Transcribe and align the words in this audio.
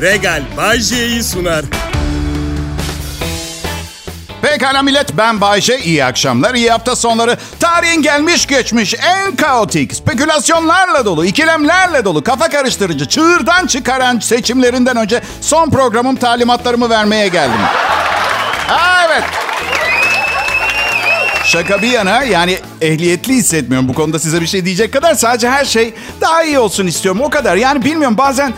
Regal 0.00 0.42
Bay 0.56 0.80
J'yi 0.80 1.22
sunar. 1.22 1.64
Pekala 4.42 4.82
millet 4.82 5.16
ben 5.16 5.40
Bayce. 5.40 5.78
İyi 5.78 6.04
akşamlar, 6.04 6.54
iyi 6.54 6.70
hafta 6.70 6.96
sonları. 6.96 7.38
Tarihin 7.60 8.02
gelmiş 8.02 8.46
geçmiş 8.46 8.94
en 8.94 9.36
kaotik, 9.36 9.94
spekülasyonlarla 9.94 11.04
dolu, 11.04 11.24
ikilemlerle 11.24 12.04
dolu, 12.04 12.24
kafa 12.24 12.48
karıştırıcı, 12.48 13.06
çığırdan 13.06 13.66
çıkaran 13.66 14.18
seçimlerinden 14.18 14.96
önce 14.96 15.22
son 15.40 15.70
programım 15.70 16.16
talimatlarımı 16.16 16.90
vermeye 16.90 17.28
geldim. 17.28 17.60
Evet. 19.06 19.24
Şaka 21.44 21.82
bir 21.82 21.90
yana 21.90 22.22
yani 22.22 22.58
ehliyetli 22.80 23.34
hissetmiyorum 23.34 23.88
bu 23.88 23.94
konuda 23.94 24.18
size 24.18 24.40
bir 24.40 24.46
şey 24.46 24.64
diyecek 24.64 24.92
kadar. 24.92 25.14
Sadece 25.14 25.50
her 25.50 25.64
şey 25.64 25.94
daha 26.20 26.42
iyi 26.42 26.58
olsun 26.58 26.86
istiyorum 26.86 27.20
o 27.20 27.30
kadar. 27.30 27.56
Yani 27.56 27.84
bilmiyorum 27.84 28.18
bazen 28.18 28.52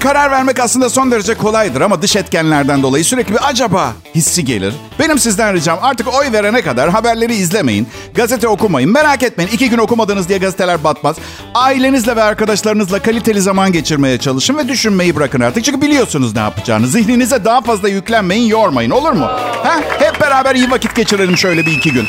karar 0.00 0.30
vermek 0.30 0.60
aslında 0.60 0.90
son 0.90 1.10
derece 1.10 1.34
kolaydır 1.34 1.80
ama 1.80 2.02
dış 2.02 2.16
etkenlerden 2.16 2.82
dolayı 2.82 3.04
sürekli 3.04 3.34
bir 3.34 3.48
acaba 3.48 3.92
hissi 4.14 4.44
gelir. 4.44 4.74
Benim 4.98 5.18
sizden 5.18 5.54
ricam 5.54 5.78
artık 5.82 6.14
oy 6.14 6.32
verene 6.32 6.62
kadar 6.62 6.90
haberleri 6.90 7.34
izlemeyin, 7.34 7.86
gazete 8.14 8.48
okumayın. 8.48 8.90
Merak 8.90 9.22
etmeyin 9.22 9.50
iki 9.52 9.70
gün 9.70 9.78
okumadınız 9.78 10.28
diye 10.28 10.38
gazeteler 10.38 10.84
batmaz. 10.84 11.16
Ailenizle 11.54 12.16
ve 12.16 12.22
arkadaşlarınızla 12.22 12.98
kaliteli 12.98 13.40
zaman 13.40 13.72
geçirmeye 13.72 14.18
çalışın 14.18 14.56
ve 14.58 14.68
düşünmeyi 14.68 15.16
bırakın 15.16 15.40
artık. 15.40 15.64
Çünkü 15.64 15.80
biliyorsunuz 15.80 16.34
ne 16.34 16.40
yapacağını. 16.40 16.86
Zihninize 16.86 17.44
daha 17.44 17.60
fazla 17.60 17.88
yüklenmeyin, 17.88 18.46
yormayın 18.46 18.90
olur 18.90 19.12
mu? 19.12 19.26
Ha? 19.62 19.80
Hep 19.98 20.20
beraber 20.20 20.54
iyi 20.54 20.70
vakit 20.70 20.94
geçirelim 20.96 21.36
şöyle 21.36 21.66
bir 21.66 21.72
iki 21.72 21.92
gün. 21.92 22.06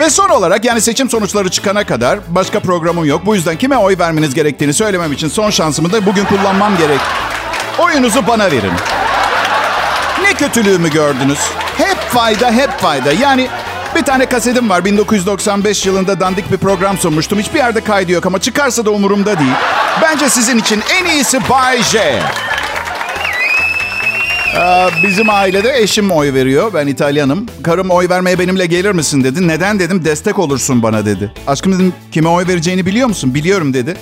Ve 0.00 0.10
son 0.10 0.28
olarak 0.28 0.64
yani 0.64 0.80
seçim 0.80 1.10
sonuçları 1.10 1.48
çıkana 1.48 1.84
kadar 1.84 2.18
başka 2.28 2.60
programım 2.60 3.04
yok. 3.04 3.26
Bu 3.26 3.34
yüzden 3.34 3.56
kime 3.56 3.76
oy 3.76 3.98
vermeniz 3.98 4.34
gerektiğini 4.34 4.72
söylemem 4.74 5.12
için 5.12 5.28
son 5.28 5.50
şansımı 5.50 5.92
da 5.92 6.06
bugün 6.06 6.24
kullanmam 6.24 6.76
gerek. 6.76 7.00
Oyunuzu 7.78 8.26
bana 8.26 8.46
verin. 8.46 8.72
Ne 10.22 10.34
kötülüğümü 10.34 10.90
gördünüz? 10.90 11.38
Hep 11.76 11.98
fayda, 11.98 12.50
hep 12.50 12.70
fayda. 12.70 13.12
Yani 13.12 13.48
bir 13.96 14.02
tane 14.02 14.26
kasetim 14.26 14.70
var. 14.70 14.84
1995 14.84 15.86
yılında 15.86 16.20
dandik 16.20 16.52
bir 16.52 16.56
program 16.56 16.98
sunmuştum. 16.98 17.38
Hiçbir 17.38 17.58
yerde 17.58 17.80
kaydı 17.80 18.12
yok 18.12 18.26
ama 18.26 18.38
çıkarsa 18.38 18.84
da 18.84 18.90
umurumda 18.90 19.38
değil. 19.38 19.54
Bence 20.02 20.28
sizin 20.28 20.58
için 20.58 20.82
en 20.90 21.04
iyisi 21.04 21.48
Bay 21.50 21.82
J. 21.82 22.22
Ee, 24.58 24.88
bizim 25.02 25.30
ailede 25.30 25.78
eşim 25.78 26.10
oy 26.10 26.34
veriyor. 26.34 26.74
Ben 26.74 26.86
İtalyanım. 26.86 27.46
Karım 27.62 27.90
oy 27.90 28.08
vermeye 28.08 28.38
benimle 28.38 28.66
gelir 28.66 28.92
misin 28.92 29.24
dedi. 29.24 29.48
Neden 29.48 29.78
dedim. 29.78 30.04
Destek 30.04 30.38
olursun 30.38 30.82
bana 30.82 31.06
dedi. 31.06 31.32
Aşkım 31.46 31.72
dedim 31.72 31.92
kime 32.12 32.28
oy 32.28 32.46
vereceğini 32.46 32.86
biliyor 32.86 33.08
musun? 33.08 33.34
Biliyorum 33.34 33.74
dedi. 33.74 33.96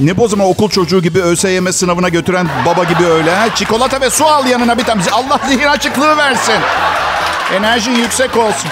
Ne 0.00 0.16
bu 0.16 0.28
zaman 0.28 0.46
okul 0.46 0.70
çocuğu 0.70 1.02
gibi 1.02 1.20
ÖSYM 1.20 1.72
sınavına 1.72 2.08
götüren 2.08 2.48
baba 2.66 2.84
gibi 2.84 3.06
öyle. 3.06 3.34
Ha? 3.34 3.54
Çikolata 3.54 4.00
ve 4.00 4.10
su 4.10 4.24
al 4.26 4.46
yanına 4.46 4.78
bir 4.78 4.84
tane. 4.84 5.02
Allah 5.12 5.40
zihin 5.48 5.66
açıklığı 5.66 6.16
versin. 6.16 6.54
Enerjin 7.54 7.94
yüksek 7.94 8.36
olsun. 8.36 8.70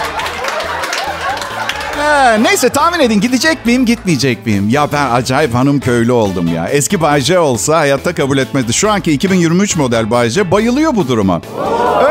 He, 1.97 2.43
neyse 2.43 2.69
tahmin 2.69 3.01
edin 3.01 3.21
gidecek 3.21 3.67
miyim 3.67 3.87
gitmeyecek 3.87 4.47
miyim? 4.47 4.69
Ya 4.69 4.93
ben 4.93 5.11
acayip 5.11 5.55
hanım 5.55 5.81
köylü 5.81 6.13
oldum 6.13 6.55
ya. 6.55 6.69
Eski 6.69 7.01
Bayce 7.01 7.39
olsa 7.39 7.79
hayatta 7.79 8.15
kabul 8.15 8.39
etmezdi. 8.39 8.73
Şu 8.73 8.91
anki 8.91 9.13
2023 9.13 9.77
model 9.77 10.11
Bayce 10.11 10.51
bayılıyor 10.51 10.97
bu 10.97 11.09
duruma. 11.09 11.41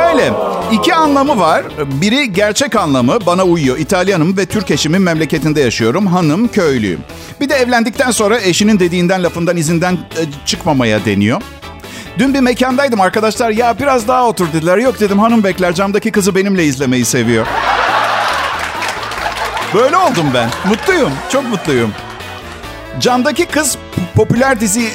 Öyle. 0.09 0.33
İki 0.71 0.95
anlamı 0.95 1.39
var. 1.39 1.63
Biri 2.01 2.33
gerçek 2.33 2.75
anlamı 2.75 3.17
bana 3.25 3.43
uyuyor. 3.43 3.77
İtalyanım 3.77 4.37
ve 4.37 4.45
Türk 4.45 4.71
eşimin 4.71 5.01
memleketinde 5.01 5.61
yaşıyorum. 5.61 6.07
Hanım 6.07 6.47
köylüyüm. 6.47 6.99
Bir 7.41 7.49
de 7.49 7.55
evlendikten 7.55 8.11
sonra 8.11 8.39
eşinin 8.39 8.79
dediğinden 8.79 9.23
lafından 9.23 9.57
izinden 9.57 9.93
e, 9.93 10.21
çıkmamaya 10.45 11.05
deniyor. 11.05 11.41
Dün 12.19 12.33
bir 12.33 12.39
mekandaydım 12.39 13.01
arkadaşlar 13.01 13.49
ya 13.49 13.79
biraz 13.79 14.07
daha 14.07 14.27
otur 14.27 14.47
dediler. 14.53 14.77
Yok 14.77 14.99
dedim 14.99 15.19
hanım 15.19 15.43
bekler 15.43 15.73
camdaki 15.73 16.11
kızı 16.11 16.35
benimle 16.35 16.65
izlemeyi 16.65 17.05
seviyor. 17.05 17.47
Böyle 19.73 19.97
oldum 19.97 20.31
ben. 20.33 20.49
Mutluyum. 20.65 21.11
Çok 21.31 21.43
mutluyum. 21.49 21.93
Camdaki 22.99 23.45
kız 23.45 23.77
popüler 24.15 24.59
dizi 24.59 24.89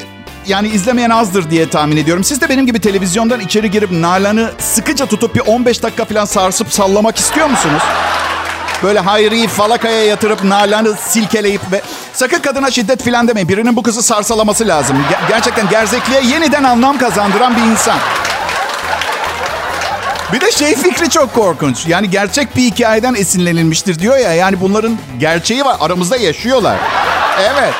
yani 0.47 0.69
izlemeyen 0.69 1.11
azdır 1.11 1.51
diye 1.51 1.71
tahmin 1.71 1.97
ediyorum. 1.97 2.25
Siz 2.25 2.41
de 2.41 2.49
benim 2.49 2.67
gibi 2.67 2.81
televizyondan 2.81 3.41
içeri 3.41 3.71
girip 3.71 3.91
Nalan'ı 3.91 4.51
sıkıca 4.59 5.07
tutup 5.07 5.35
bir 5.35 5.41
15 5.41 5.83
dakika 5.83 6.05
falan 6.05 6.25
sarsıp 6.25 6.73
sallamak 6.73 7.17
istiyor 7.19 7.47
musunuz? 7.51 7.83
Böyle 8.83 8.99
Hayri'yi 9.01 9.49
falakaya 9.49 10.05
yatırıp 10.05 10.45
Nalan'ı 10.45 10.95
silkeleyip 11.09 11.61
ve 11.73 11.83
sakın 12.13 12.39
kadına 12.39 12.71
şiddet 12.71 13.05
falan 13.05 13.29
demeyin. 13.29 13.49
Birinin 13.49 13.77
bu 13.77 13.83
kızı 13.83 14.03
sarsalaması 14.03 14.69
lazım. 14.69 14.97
Ger- 15.11 15.29
gerçekten 15.29 15.69
gerzekliğe 15.69 16.23
yeniden 16.25 16.65
anlam 16.65 16.99
kazandıran 16.99 17.57
bir 17.57 17.63
insan. 17.63 17.97
Bir 20.33 20.41
de 20.41 20.53
şey 20.53 20.77
fikri 20.77 21.11
çok 21.11 21.35
korkunç. 21.35 21.87
Yani 21.87 22.11
gerçek 22.11 22.57
bir 22.57 22.63
hikayeden 22.63 23.15
esinlenilmiştir 23.15 23.99
diyor 23.99 24.17
ya. 24.19 24.35
Yani 24.35 24.61
bunların 24.61 24.99
gerçeği 25.19 25.65
var. 25.65 25.77
Aramızda 25.81 26.17
yaşıyorlar. 26.17 26.77
Evet. 27.41 27.75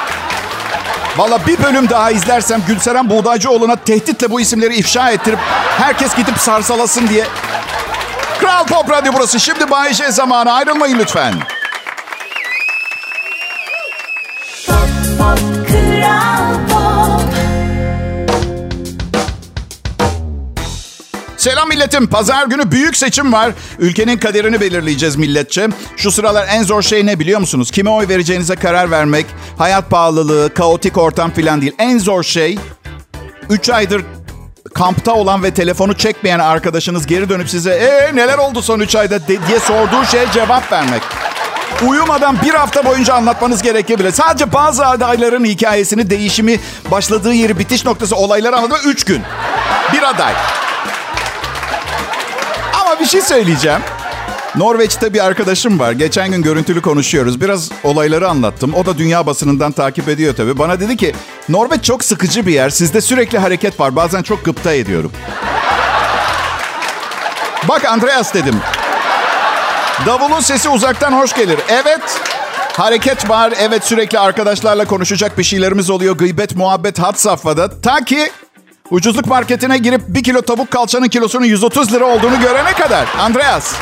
Valla 1.17 1.47
bir 1.47 1.63
bölüm 1.63 1.89
daha 1.89 2.11
izlersem 2.11 2.63
Gülseren 2.67 3.11
Buğdaycıoğlu'na 3.11 3.77
tehditle 3.77 4.31
bu 4.31 4.41
isimleri 4.41 4.77
ifşa 4.77 5.11
ettirip 5.11 5.39
herkes 5.79 6.17
gidip 6.17 6.39
sarsalasın 6.39 7.09
diye. 7.09 7.25
Kral 8.41 8.67
Pop 8.67 8.91
Radyo 8.91 9.13
burası. 9.17 9.41
Şimdi 9.41 9.71
Bayece 9.71 10.11
zamanı. 10.11 10.53
Ayrılmayın 10.53 10.99
lütfen. 10.99 11.35
Selam 21.39 21.69
milletim. 21.69 22.07
Pazar 22.07 22.47
günü 22.47 22.71
büyük 22.71 22.97
seçim 22.97 23.33
var. 23.33 23.53
Ülkenin 23.79 24.19
kaderini 24.19 24.61
belirleyeceğiz 24.61 25.17
milletçe. 25.17 25.69
Şu 25.97 26.11
sıralar 26.11 26.47
en 26.51 26.63
zor 26.63 26.83
şey 26.83 27.07
ne 27.07 27.19
biliyor 27.21 27.41
musunuz? 27.41 27.71
Kime 27.71 27.91
oy 27.91 28.09
vereceğinize 28.09 28.57
karar 28.57 28.91
vermek, 28.91 29.27
hayat 29.59 29.91
pahalılığı, 29.91 30.55
kaotik 30.55 30.99
ortam 30.99 31.31
filan 31.31 31.61
değil. 31.61 31.73
En 31.79 31.99
zor 31.99 32.23
şey 32.23 32.59
3 33.51 33.71
aydır 33.71 34.05
kampta 34.75 35.15
olan 35.15 35.43
ve 35.43 35.51
telefonu 35.55 35.95
çekmeyen 35.95 36.39
arkadaşınız 36.39 37.07
geri 37.07 37.29
dönüp 37.29 37.51
size 37.51 37.71
ee 37.71 38.17
neler 38.17 38.39
oldu 38.39 38.63
son 38.63 38.81
3 38.81 38.97
ayda 38.97 39.29
diye 39.29 39.61
sorduğu 39.61 40.05
şeye 40.11 40.27
cevap 40.33 40.73
vermek. 40.73 41.03
Uyumadan 41.87 42.43
bir 42.43 42.55
hafta 42.55 42.85
boyunca 42.85 43.15
anlatmanız 43.15 43.63
gerekebilir. 43.63 44.13
Sadece 44.13 44.53
bazı 44.53 44.87
adayların 44.87 45.45
hikayesini, 45.45 46.11
değişimi, 46.11 46.61
başladığı 46.91 47.33
yeri, 47.33 47.59
bitiş 47.59 47.85
noktası, 47.85 48.17
olayları 48.17 48.57
anlatmak 48.57 48.87
3 48.87 49.05
gün. 49.05 49.23
Bir 49.93 50.03
aday. 50.03 50.33
Bir 53.01 53.07
şey 53.07 53.21
söyleyeceğim. 53.21 53.81
Norveç'te 54.57 55.15
bir 55.15 55.25
arkadaşım 55.27 55.79
var. 55.79 55.93
Geçen 55.93 56.31
gün 56.31 56.43
görüntülü 56.43 56.83
konuşuyoruz. 56.83 57.41
Biraz 57.41 57.71
olayları 57.85 58.29
anlattım. 58.29 58.75
O 58.75 58.87
da 58.87 58.99
dünya 58.99 59.27
basınından 59.27 59.73
takip 59.73 60.09
ediyor 60.09 60.35
tabii. 60.37 60.59
Bana 60.59 60.81
dedi 60.81 60.97
ki 60.97 61.15
Norveç 61.49 61.85
çok 61.85 62.05
sıkıcı 62.05 62.47
bir 62.47 62.53
yer. 62.53 62.71
Sizde 62.71 63.01
sürekli 63.01 63.39
hareket 63.39 63.81
var. 63.81 63.97
Bazen 63.97 64.23
çok 64.23 64.45
gıpta 64.45 64.73
ediyorum. 64.73 65.13
Bak 67.69 67.85
Andreas 67.85 68.35
dedim. 68.35 68.57
Davulun 70.07 70.41
sesi 70.41 70.69
uzaktan 70.69 71.13
hoş 71.13 71.33
gelir. 71.33 71.59
Evet. 71.69 72.21
Hareket 72.73 73.29
var. 73.29 73.53
Evet 73.61 73.85
sürekli 73.85 74.19
arkadaşlarla 74.19 74.85
konuşacak 74.85 75.39
bir 75.39 75.45
şeylerimiz 75.45 75.91
oluyor. 75.91 76.17
Gıybet, 76.17 76.57
muhabbet 76.57 76.99
had 76.99 77.15
safhada. 77.15 77.81
Ta 77.81 78.05
ki 78.05 78.31
ucuzluk 78.91 79.27
marketine 79.27 79.79
girip 79.79 80.01
bir 80.09 80.23
kilo 80.23 80.43
tavuk 80.43 80.71
kalçanın 80.71 81.09
kilosunun 81.09 81.45
130 81.45 81.93
lira 81.93 82.05
olduğunu 82.05 82.41
görene 82.41 82.73
kadar. 82.73 83.09
Andreas. 83.19 83.75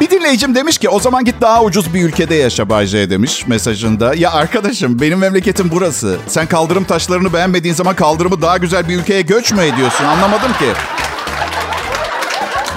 Bir 0.00 0.10
dinleyicim 0.10 0.54
demiş 0.54 0.78
ki 0.78 0.88
o 0.88 1.00
zaman 1.00 1.24
git 1.24 1.40
daha 1.40 1.62
ucuz 1.62 1.94
bir 1.94 2.02
ülkede 2.02 2.34
yaşa 2.34 2.68
Bay 2.68 2.86
demiş 2.86 3.46
mesajında. 3.46 4.14
Ya 4.14 4.32
arkadaşım 4.32 5.00
benim 5.00 5.18
memleketim 5.18 5.70
burası. 5.70 6.16
Sen 6.26 6.46
kaldırım 6.46 6.84
taşlarını 6.84 7.32
beğenmediğin 7.32 7.74
zaman 7.74 7.96
kaldırımı 7.96 8.42
daha 8.42 8.56
güzel 8.56 8.88
bir 8.88 8.96
ülkeye 8.96 9.22
göç 9.22 9.52
mü 9.52 9.62
ediyorsun? 9.62 10.04
Anlamadım 10.04 10.52
ki. 10.52 10.68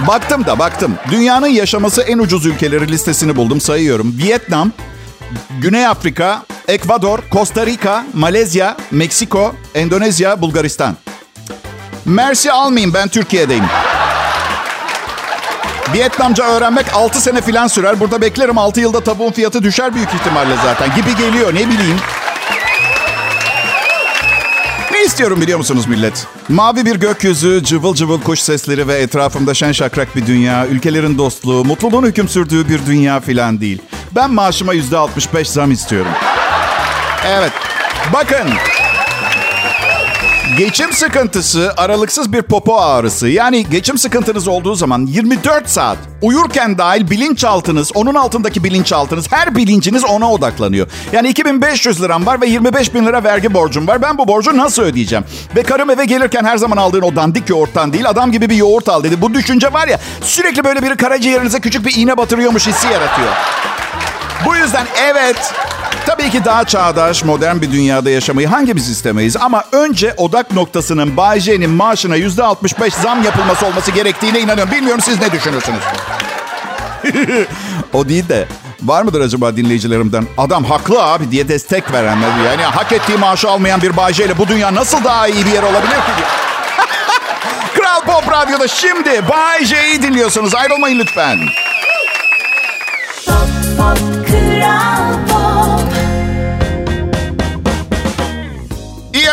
Baktım 0.07 0.45
da 0.45 0.59
baktım. 0.59 0.95
Dünyanın 1.11 1.47
yaşaması 1.47 2.01
en 2.01 2.17
ucuz 2.17 2.45
ülkeleri 2.45 2.87
listesini 2.87 3.35
buldum 3.35 3.61
sayıyorum. 3.61 4.15
Vietnam, 4.17 4.71
Güney 5.61 5.87
Afrika, 5.87 6.43
Ekvador, 6.67 7.19
Costa 7.31 7.65
Rica, 7.65 8.05
Malezya, 8.13 8.77
Meksiko, 8.91 9.55
Endonezya, 9.75 10.41
Bulgaristan. 10.41 10.95
Mersi 12.05 12.51
almayayım 12.51 12.93
ben 12.93 13.07
Türkiye'deyim. 13.07 13.63
Vietnamca 15.93 16.43
öğrenmek 16.43 16.85
6 16.93 17.21
sene 17.21 17.41
filan 17.41 17.67
sürer. 17.67 17.99
Burada 17.99 18.21
beklerim 18.21 18.57
6 18.57 18.81
yılda 18.81 19.01
tavuğun 19.01 19.31
fiyatı 19.31 19.63
düşer 19.63 19.95
büyük 19.95 20.13
ihtimalle 20.13 20.55
zaten. 20.63 20.95
Gibi 20.95 21.15
geliyor 21.15 21.55
ne 21.55 21.67
bileyim. 21.67 21.97
Ne 24.91 25.03
istiyorum 25.03 25.41
biliyor 25.41 25.57
musunuz 25.57 25.87
millet? 25.87 26.27
Mavi 26.49 26.85
bir 26.85 26.95
gökyüzü, 26.95 27.63
cıvıl 27.63 27.95
cıvıl 27.95 28.21
kuş 28.21 28.39
sesleri 28.39 28.87
ve 28.87 28.95
etrafımda 28.95 29.53
şen 29.53 29.71
şakrak 29.71 30.15
bir 30.15 30.25
dünya, 30.25 30.67
ülkelerin 30.67 31.17
dostluğu, 31.17 31.65
mutluluğun 31.65 32.05
hüküm 32.05 32.27
sürdüğü 32.27 32.69
bir 32.69 32.85
dünya 32.85 33.19
filan 33.19 33.61
değil. 33.61 33.81
Ben 34.15 34.31
maaşıma 34.31 34.73
yüzde 34.73 34.97
65 34.97 35.49
zam 35.49 35.71
istiyorum. 35.71 36.11
Evet. 37.25 37.51
Bakın. 38.13 38.49
Geçim 40.57 40.93
sıkıntısı 40.93 41.73
aralıksız 41.77 42.33
bir 42.33 42.41
popo 42.41 42.77
ağrısı. 42.77 43.27
Yani 43.27 43.69
geçim 43.69 43.97
sıkıntınız 43.97 44.47
olduğu 44.47 44.75
zaman 44.75 45.05
24 45.05 45.69
saat 45.69 45.97
uyurken 46.21 46.77
dahil 46.77 47.09
bilinçaltınız, 47.09 47.91
onun 47.95 48.15
altındaki 48.15 48.63
bilinçaltınız, 48.63 49.31
her 49.31 49.55
bilinciniz 49.55 50.05
ona 50.05 50.31
odaklanıyor. 50.31 50.87
Yani 51.11 51.29
2500 51.29 52.01
liram 52.01 52.25
var 52.25 52.41
ve 52.41 52.47
25 52.47 52.93
bin 52.93 53.05
lira 53.05 53.23
vergi 53.23 53.53
borcum 53.53 53.87
var. 53.87 54.01
Ben 54.01 54.17
bu 54.17 54.27
borcu 54.27 54.57
nasıl 54.57 54.83
ödeyeceğim? 54.83 55.25
Ve 55.55 55.63
karım 55.63 55.89
eve 55.89 56.05
gelirken 56.05 56.45
her 56.45 56.57
zaman 56.57 56.77
aldığın 56.77 57.01
o 57.01 57.15
dandik 57.15 57.49
yoğurttan 57.49 57.93
değil, 57.93 58.09
adam 58.09 58.31
gibi 58.31 58.49
bir 58.49 58.55
yoğurt 58.55 58.89
al 58.89 59.03
dedi. 59.03 59.21
Bu 59.21 59.33
düşünce 59.33 59.73
var 59.73 59.87
ya 59.87 59.99
sürekli 60.21 60.63
böyle 60.63 60.83
biri 60.83 60.97
karaciğerinize 60.97 61.59
küçük 61.59 61.85
bir 61.85 61.95
iğne 61.95 62.17
batırıyormuş 62.17 62.67
hissi 62.67 62.87
yaratıyor. 62.87 63.33
Bu 64.45 64.55
yüzden 64.55 64.85
evet 65.01 65.53
Tabii 66.17 66.29
ki 66.29 66.45
daha 66.45 66.63
çağdaş, 66.63 67.23
modern 67.23 67.61
bir 67.61 67.71
dünyada 67.71 68.09
yaşamayı 68.09 68.47
hangimiz 68.47 68.89
istemeyiz? 68.89 69.37
Ama 69.37 69.63
önce 69.71 70.13
odak 70.17 70.51
noktasının 70.51 71.17
Bay 71.17 71.39
J'nin 71.39 71.69
maaşına 71.69 72.17
%65 72.17 73.01
zam 73.01 73.23
yapılması 73.23 73.65
olması 73.65 73.91
gerektiğine 73.91 74.39
inanıyorum. 74.39 74.73
Bilmiyorum 74.73 75.01
siz 75.01 75.21
ne 75.21 75.31
düşünürsünüz? 75.31 75.79
o 77.93 78.09
değil 78.09 78.29
de 78.29 78.47
var 78.81 79.01
mıdır 79.01 79.21
acaba 79.21 79.57
dinleyicilerimden 79.57 80.25
adam 80.37 80.63
haklı 80.63 81.03
abi 81.03 81.31
diye 81.31 81.49
destek 81.49 81.91
verenler? 81.91 82.29
Yani 82.45 82.61
hak 82.61 82.91
ettiği 82.91 83.17
maaşı 83.17 83.49
almayan 83.49 83.81
bir 83.81 83.97
Bay 83.97 84.13
J 84.13 84.25
ile 84.25 84.37
bu 84.37 84.47
dünya 84.47 84.75
nasıl 84.75 85.03
daha 85.03 85.27
iyi 85.27 85.45
bir 85.45 85.51
yer 85.51 85.63
olabilir 85.63 85.95
ki? 85.95 86.11
Kral 87.75 88.01
Pop 88.01 88.31
Radyo'da 88.31 88.67
şimdi 88.67 89.21
Bay 89.29 89.65
J'yi 89.65 90.01
dinliyorsunuz. 90.01 90.55
Ayrılmayın 90.55 90.99
lütfen. 90.99 91.39
Pop 93.25 93.47
pop 93.77 94.27
kral 94.27 95.27
pop 95.27 95.46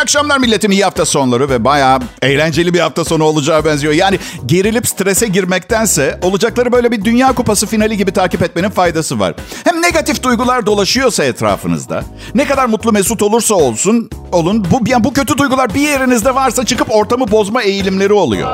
akşamlar 0.05 0.39
milletim, 0.39 0.73
iyi 0.73 0.85
hafta 0.85 1.05
sonları 1.05 1.51
ve 1.51 1.65
bayağı 1.65 1.99
eğlenceli 2.23 2.75
bir 2.75 2.81
hafta 2.81 3.05
sonu 3.05 3.25
olacağı 3.25 3.65
benziyor. 3.65 3.93
Yani 3.93 4.19
gerilip 4.47 4.89
strese 4.89 5.27
girmektense 5.27 6.21
olacakları 6.23 6.73
böyle 6.73 6.93
bir 6.93 7.05
Dünya 7.05 7.33
Kupası 7.33 7.67
finali 7.67 7.97
gibi 7.97 8.13
takip 8.13 8.43
etmenin 8.43 8.71
faydası 8.71 9.21
var. 9.21 9.35
Hem 9.65 9.83
negatif 9.83 10.23
duygular 10.23 10.67
dolaşıyorsa 10.67 11.25
etrafınızda, 11.25 12.05
ne 12.35 12.45
kadar 12.45 12.67
mutlu 12.67 12.93
mesut 12.93 13.23
olursa 13.23 13.55
olsun, 13.55 14.11
olun 14.33 14.67
bu, 14.71 14.81
yani 14.91 15.05
bu 15.05 15.13
kötü 15.13 15.39
duygular 15.39 15.75
bir 15.75 15.81
yerinizde 15.81 16.35
varsa 16.35 16.65
çıkıp 16.65 16.95
ortamı 16.95 17.31
bozma 17.31 17.63
eğilimleri 17.63 18.13
oluyor. 18.13 18.49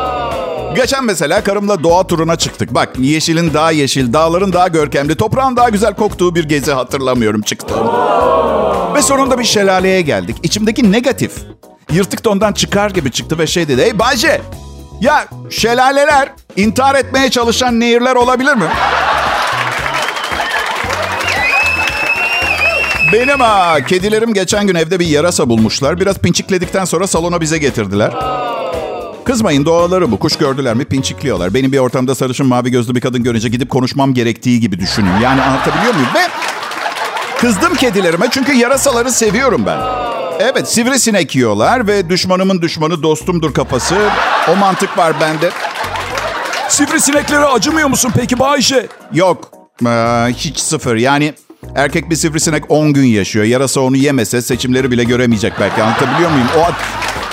Geçen 0.75 1.05
mesela 1.05 1.45
karımla 1.45 1.83
doğa 1.83 2.07
turuna 2.07 2.37
çıktık. 2.37 2.75
Bak 2.75 2.89
yeşilin 2.99 3.55
daha 3.55 3.71
yeşil, 3.71 4.13
dağların 4.13 4.53
daha 4.53 4.69
görkemli, 4.69 5.15
toprağın 5.17 5.57
daha 5.57 5.69
güzel 5.69 5.95
koktuğu 5.95 6.35
bir 6.35 6.45
gezi 6.45 6.73
hatırlamıyorum 6.73 7.43
çıktığım. 7.43 7.87
Ve 8.95 9.03
sonunda 9.03 9.39
bir 9.39 9.45
şelaleye 9.45 10.01
geldik. 10.01 10.37
İçimdeki 10.43 10.93
negatif 10.93 11.33
yırtık 11.93 12.25
dondan 12.25 12.53
çıkar 12.53 12.91
gibi 12.91 13.11
çıktı 13.11 13.39
ve 13.39 13.47
şey 13.47 13.69
dedi. 13.69 13.83
Hey 13.83 13.99
Bayce 13.99 14.41
ya 15.01 15.27
şelaleler 15.51 16.29
intihar 16.57 16.95
etmeye 16.95 17.31
çalışan 17.31 17.81
nehirler 17.81 18.17
olabilir 18.17 18.55
mi? 18.55 18.67
Benim 23.13 23.41
ha 23.41 23.77
kedilerim 23.89 24.35
geçen 24.35 24.67
gün 24.67 24.75
evde 24.75 25.01
bir 25.01 25.07
yarasa 25.07 25.49
bulmuşlar. 25.49 26.01
Biraz 26.01 26.19
pinçikledikten 26.19 26.85
sonra 26.85 27.07
salona 27.07 27.41
bize 27.41 27.59
getirdiler. 27.59 28.13
Kızmayın 29.25 29.65
doğaları 29.67 30.11
bu. 30.11 30.19
Kuş 30.19 30.37
gördüler 30.37 30.75
mi 30.75 30.85
pinçikliyorlar. 30.85 31.55
Benim 31.55 31.73
bir 31.73 31.79
ortamda 31.79 32.15
sarışın 32.15 32.47
mavi 32.47 32.71
gözlü 32.71 32.95
bir 32.95 33.01
kadın 33.01 33.23
görünce 33.23 33.49
gidip 33.49 33.71
konuşmam 33.71 34.15
gerektiği 34.15 34.61
gibi 34.61 34.79
düşünün. 34.79 35.21
Yani 35.23 35.43
anlatabiliyor 35.43 35.95
muyum? 35.95 36.09
Ve 36.15 36.21
kızdım 37.41 37.75
kedilerime 37.75 38.27
çünkü 38.31 38.53
yarasaları 38.53 39.13
seviyorum 39.13 39.67
ben. 39.67 39.79
Evet 40.41 40.69
sivrisinek 40.69 41.37
yiyorlar 41.37 41.87
ve 41.87 42.09
düşmanımın 42.11 42.63
düşmanı 42.63 43.03
dostumdur 43.03 43.55
kafası. 43.55 43.97
O 44.49 44.57
mantık 44.57 44.99
var 44.99 45.13
bende. 45.21 45.51
Sivrisineklere 46.69 47.45
acımıyor 47.45 47.89
musun 47.89 48.13
peki 48.17 48.39
Bayşe? 48.39 48.87
Yok 49.13 49.51
ee, 49.87 50.27
hiç 50.37 50.59
sıfır 50.59 50.97
yani 50.97 51.35
erkek 51.77 52.11
bir 52.11 52.17
sivrisinek 52.17 52.71
10 52.71 52.93
gün 52.93 53.05
yaşıyor. 53.05 53.45
Yarasa 53.45 53.81
onu 53.81 53.97
yemese 53.97 54.43
seçimleri 54.43 54.91
bile 54.91 55.05
göremeyecek 55.05 55.53
belki 55.61 55.83
anlatabiliyor 55.83 56.31
muyum? 56.31 56.49
O 56.59 56.65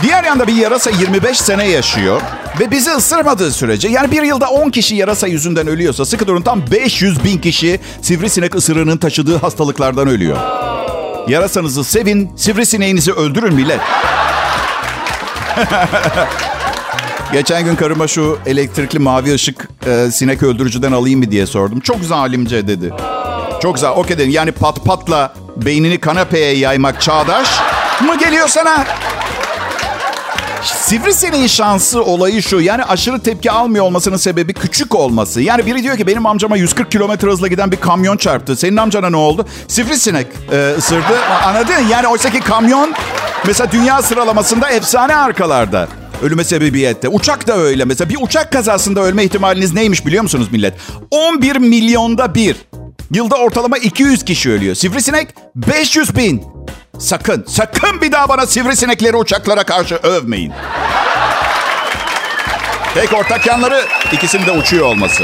Diğer 0.03 0.23
yanda 0.23 0.47
bir 0.47 0.55
yarasa 0.55 0.89
25 0.89 1.37
sene 1.37 1.69
yaşıyor 1.69 2.21
ve 2.59 2.71
bizi 2.71 2.91
ısırmadığı 2.91 3.51
sürece 3.51 3.87
yani 3.87 4.11
bir 4.11 4.23
yılda 4.23 4.49
10 4.49 4.69
kişi 4.69 4.95
yarasa 4.95 5.27
yüzünden 5.27 5.67
ölüyorsa 5.67 6.05
sıkı 6.05 6.27
durun 6.27 6.41
tam 6.41 6.61
500 6.71 7.23
bin 7.23 7.37
kişi 7.37 7.79
sivrisinek 8.01 8.55
ısırığının 8.55 8.97
taşıdığı 8.97 9.37
hastalıklardan 9.37 10.07
ölüyor. 10.07 10.37
Yarasanızı 11.27 11.83
sevin, 11.83 12.31
sivrisineğinizi 12.35 13.11
öldürün 13.13 13.53
millet. 13.53 13.79
Geçen 17.33 17.65
gün 17.65 17.75
karıma 17.75 18.07
şu 18.07 18.39
elektrikli 18.45 18.99
mavi 18.99 19.33
ışık 19.33 19.69
e, 19.85 20.11
sinek 20.11 20.43
öldürücüden 20.43 20.91
alayım 20.91 21.19
mı 21.19 21.31
diye 21.31 21.45
sordum. 21.45 21.79
Çok 21.79 22.03
zalimce 22.03 22.67
dedi. 22.67 22.93
Çok 23.61 23.75
güzel. 23.75 23.89
Okey 23.89 24.17
dedim. 24.17 24.29
Yani 24.31 24.51
pat 24.51 24.85
patla 24.85 25.33
beynini 25.57 25.99
kanepeye 25.99 26.57
yaymak 26.57 27.01
çağdaş 27.01 27.47
mı 28.01 28.19
geliyor 28.19 28.47
sana? 28.47 28.85
Sivrisineğin 30.63 31.47
şansı 31.47 32.03
olayı 32.03 32.41
şu. 32.41 32.59
Yani 32.59 32.83
aşırı 32.83 33.19
tepki 33.19 33.51
almıyor 33.51 33.85
olmasının 33.85 34.17
sebebi 34.17 34.53
küçük 34.53 34.95
olması. 34.95 35.41
Yani 35.41 35.65
biri 35.65 35.83
diyor 35.83 35.97
ki 35.97 36.07
benim 36.07 36.25
amcama 36.25 36.57
140 36.57 36.91
kilometre 36.91 37.27
hızla 37.27 37.47
giden 37.47 37.71
bir 37.71 37.77
kamyon 37.77 38.17
çarptı. 38.17 38.55
Senin 38.55 38.77
amcana 38.77 39.09
ne 39.09 39.17
oldu? 39.17 39.45
Sivrisinek 39.67 40.27
e, 40.51 40.73
ısırdı. 40.77 41.19
Anladın? 41.45 41.87
Yani 41.91 42.07
oysaki 42.07 42.39
kamyon 42.39 42.93
mesela 43.47 43.71
dünya 43.71 44.01
sıralamasında 44.01 44.69
efsane 44.69 45.15
arkalarda. 45.15 45.87
Ölüme 46.21 46.43
sebebiyette. 46.43 47.07
Uçak 47.09 47.47
da 47.47 47.57
öyle. 47.57 47.85
Mesela 47.85 48.09
bir 48.09 48.17
uçak 48.21 48.51
kazasında 48.51 49.01
ölme 49.01 49.23
ihtimaliniz 49.23 49.73
neymiş 49.73 50.05
biliyor 50.05 50.23
musunuz 50.23 50.47
millet? 50.51 50.73
11 51.11 51.55
milyonda 51.55 52.35
bir. 52.35 52.55
Yılda 53.11 53.35
ortalama 53.35 53.77
200 53.77 54.25
kişi 54.25 54.51
ölüyor. 54.51 54.75
Sivrisinek 54.75 55.27
500 55.55 56.15
bin. 56.15 56.43
Sakın, 56.99 57.45
sakın 57.47 58.01
bir 58.01 58.11
daha 58.11 58.29
bana 58.29 58.45
sivrisinekleri 58.45 59.15
uçaklara 59.15 59.63
karşı 59.63 59.95
övmeyin. 59.95 60.53
Tek 62.93 63.13
ortak 63.13 63.47
yanları 63.47 63.81
ikisinin 64.11 64.45
de 64.45 64.51
uçuyor 64.51 64.85
olması. 64.85 65.23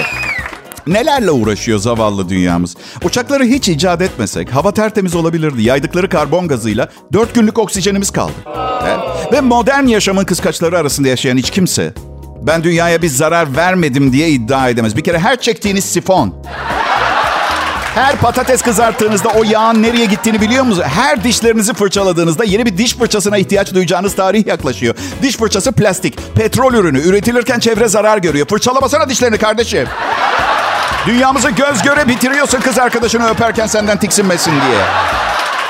Nelerle 0.87 1.31
uğraşıyor 1.31 1.79
zavallı 1.79 2.29
dünyamız? 2.29 2.75
Uçakları 3.03 3.43
hiç 3.43 3.69
icat 3.69 4.01
etmesek 4.01 4.55
hava 4.55 4.71
tertemiz 4.71 5.15
olabilirdi. 5.15 5.63
Yaydıkları 5.63 6.09
karbon 6.09 6.47
gazıyla 6.47 6.89
dört 7.13 7.35
günlük 7.35 7.59
oksijenimiz 7.59 8.11
kaldı. 8.11 8.33
He? 8.85 8.97
Ve 9.31 9.41
modern 9.41 9.85
yaşamın 9.85 10.25
kıskaçları 10.25 10.77
arasında 10.77 11.07
yaşayan 11.07 11.37
hiç 11.37 11.51
kimse 11.51 11.93
ben 12.41 12.63
dünyaya 12.63 13.01
bir 13.01 13.07
zarar 13.07 13.55
vermedim 13.55 14.13
diye 14.13 14.29
iddia 14.29 14.69
edemez. 14.69 14.97
Bir 14.97 15.03
kere 15.03 15.19
her 15.19 15.41
çektiğiniz 15.41 15.85
sifon 15.85 16.35
her 17.95 18.15
patates 18.15 18.61
kızarttığınızda 18.61 19.29
o 19.29 19.43
yağın 19.43 19.83
nereye 19.83 20.05
gittiğini 20.05 20.41
biliyor 20.41 20.63
musunuz? 20.63 20.87
Her 20.87 21.23
dişlerinizi 21.23 21.73
fırçaladığınızda 21.73 22.43
yeni 22.43 22.65
bir 22.65 22.77
diş 22.77 22.95
fırçasına 22.97 23.37
ihtiyaç 23.37 23.73
duyacağınız 23.73 24.15
tarih 24.15 24.47
yaklaşıyor. 24.47 24.95
Diş 25.21 25.37
fırçası 25.37 25.71
plastik, 25.71 26.35
petrol 26.35 26.73
ürünü. 26.73 26.99
Üretilirken 27.01 27.59
çevre 27.59 27.87
zarar 27.87 28.17
görüyor. 28.17 28.47
Fırçalamasana 28.47 29.09
dişlerini 29.09 29.37
kardeşim. 29.37 29.87
Dünyamızı 31.07 31.49
göz 31.49 31.81
göre 31.81 32.07
bitiriyorsun 32.07 32.59
kız 32.61 32.79
arkadaşını 32.79 33.29
öperken 33.29 33.67
senden 33.67 33.97
tiksinmesin 33.97 34.51
diye. 34.51 34.81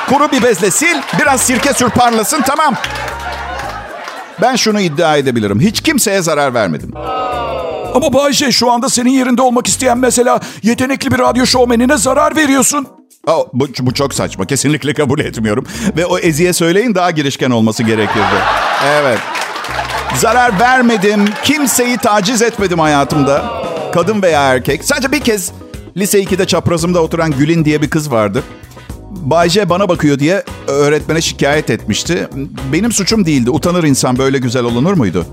Kuru 0.10 0.32
bir 0.32 0.44
bezle 0.44 0.72
sil, 0.80 0.98
biraz 1.20 1.42
sirke 1.42 1.74
sür 1.74 1.90
parlasın 1.90 2.42
tamam. 2.42 2.76
Ben 4.42 4.56
şunu 4.56 4.82
iddia 4.82 5.18
edebilirim. 5.18 5.60
Hiç 5.60 5.82
kimseye 5.82 6.22
zarar 6.22 6.54
vermedim. 6.54 6.92
Ama 7.94 8.14
Bayşe 8.14 8.52
şu 8.52 8.72
anda 8.72 8.90
senin 8.90 9.10
yerinde 9.10 9.42
olmak 9.42 9.68
isteyen 9.68 9.98
mesela 9.98 10.40
yetenekli 10.64 11.12
bir 11.12 11.20
radyo 11.20 11.46
şovmenine 11.46 11.98
zarar 11.98 12.36
veriyorsun. 12.36 12.88
Aa, 13.28 13.40
bu, 13.54 13.68
bu 13.80 13.94
çok 13.94 14.14
saçma. 14.14 14.46
Kesinlikle 14.46 14.94
kabul 14.94 15.20
etmiyorum. 15.20 15.66
Ve 15.98 16.06
o 16.06 16.18
Ezi'ye 16.18 16.54
söyleyin 16.54 16.96
daha 16.96 17.12
girişken 17.12 17.52
olması 17.52 17.84
gerekirdi. 17.84 18.36
Evet. 18.88 19.20
Zarar 20.18 20.60
vermedim. 20.60 21.26
Kimseyi 21.44 21.98
taciz 21.98 22.42
etmedim 22.42 22.80
hayatımda. 22.80 23.46
Kadın 23.94 24.22
veya 24.22 24.42
erkek. 24.54 24.84
Sadece 24.84 25.12
bir 25.12 25.20
kez 25.20 25.52
lise 25.98 26.24
2'de 26.24 26.46
çaprazımda 26.46 27.02
oturan 27.02 27.32
Gül'in 27.32 27.66
diye 27.66 27.82
bir 27.82 27.90
kız 27.90 28.12
vardı. 28.12 28.44
Bayce 29.12 29.70
bana 29.70 29.90
bakıyor 29.90 30.20
diye 30.20 30.44
öğretmene 30.68 31.22
şikayet 31.22 31.70
etmişti. 31.70 32.28
Benim 32.74 32.92
suçum 32.92 33.26
değildi. 33.26 33.50
Utanır 33.50 33.84
insan 33.84 34.18
böyle 34.18 34.38
güzel 34.38 34.64
olunur 34.64 34.94
muydu? 34.94 35.26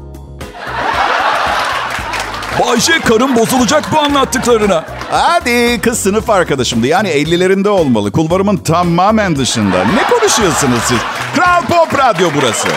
Bayşe 2.66 3.00
karın 3.00 3.36
bozulacak 3.36 3.92
bu 3.92 3.98
anlattıklarına. 3.98 4.84
Hadi 5.10 5.80
kız 5.80 5.98
sınıf 5.98 6.30
arkadaşımdı. 6.30 6.86
Yani 6.86 7.08
50'lerinde 7.08 7.68
olmalı. 7.68 8.12
Kulvarımın 8.12 8.56
tamamen 8.56 9.36
dışında. 9.36 9.84
Ne 9.84 10.18
konuşuyorsunuz 10.18 10.80
siz? 10.84 10.98
Kral 11.36 11.62
Pop 11.62 11.98
Radyo 11.98 12.28
burası. 12.36 12.68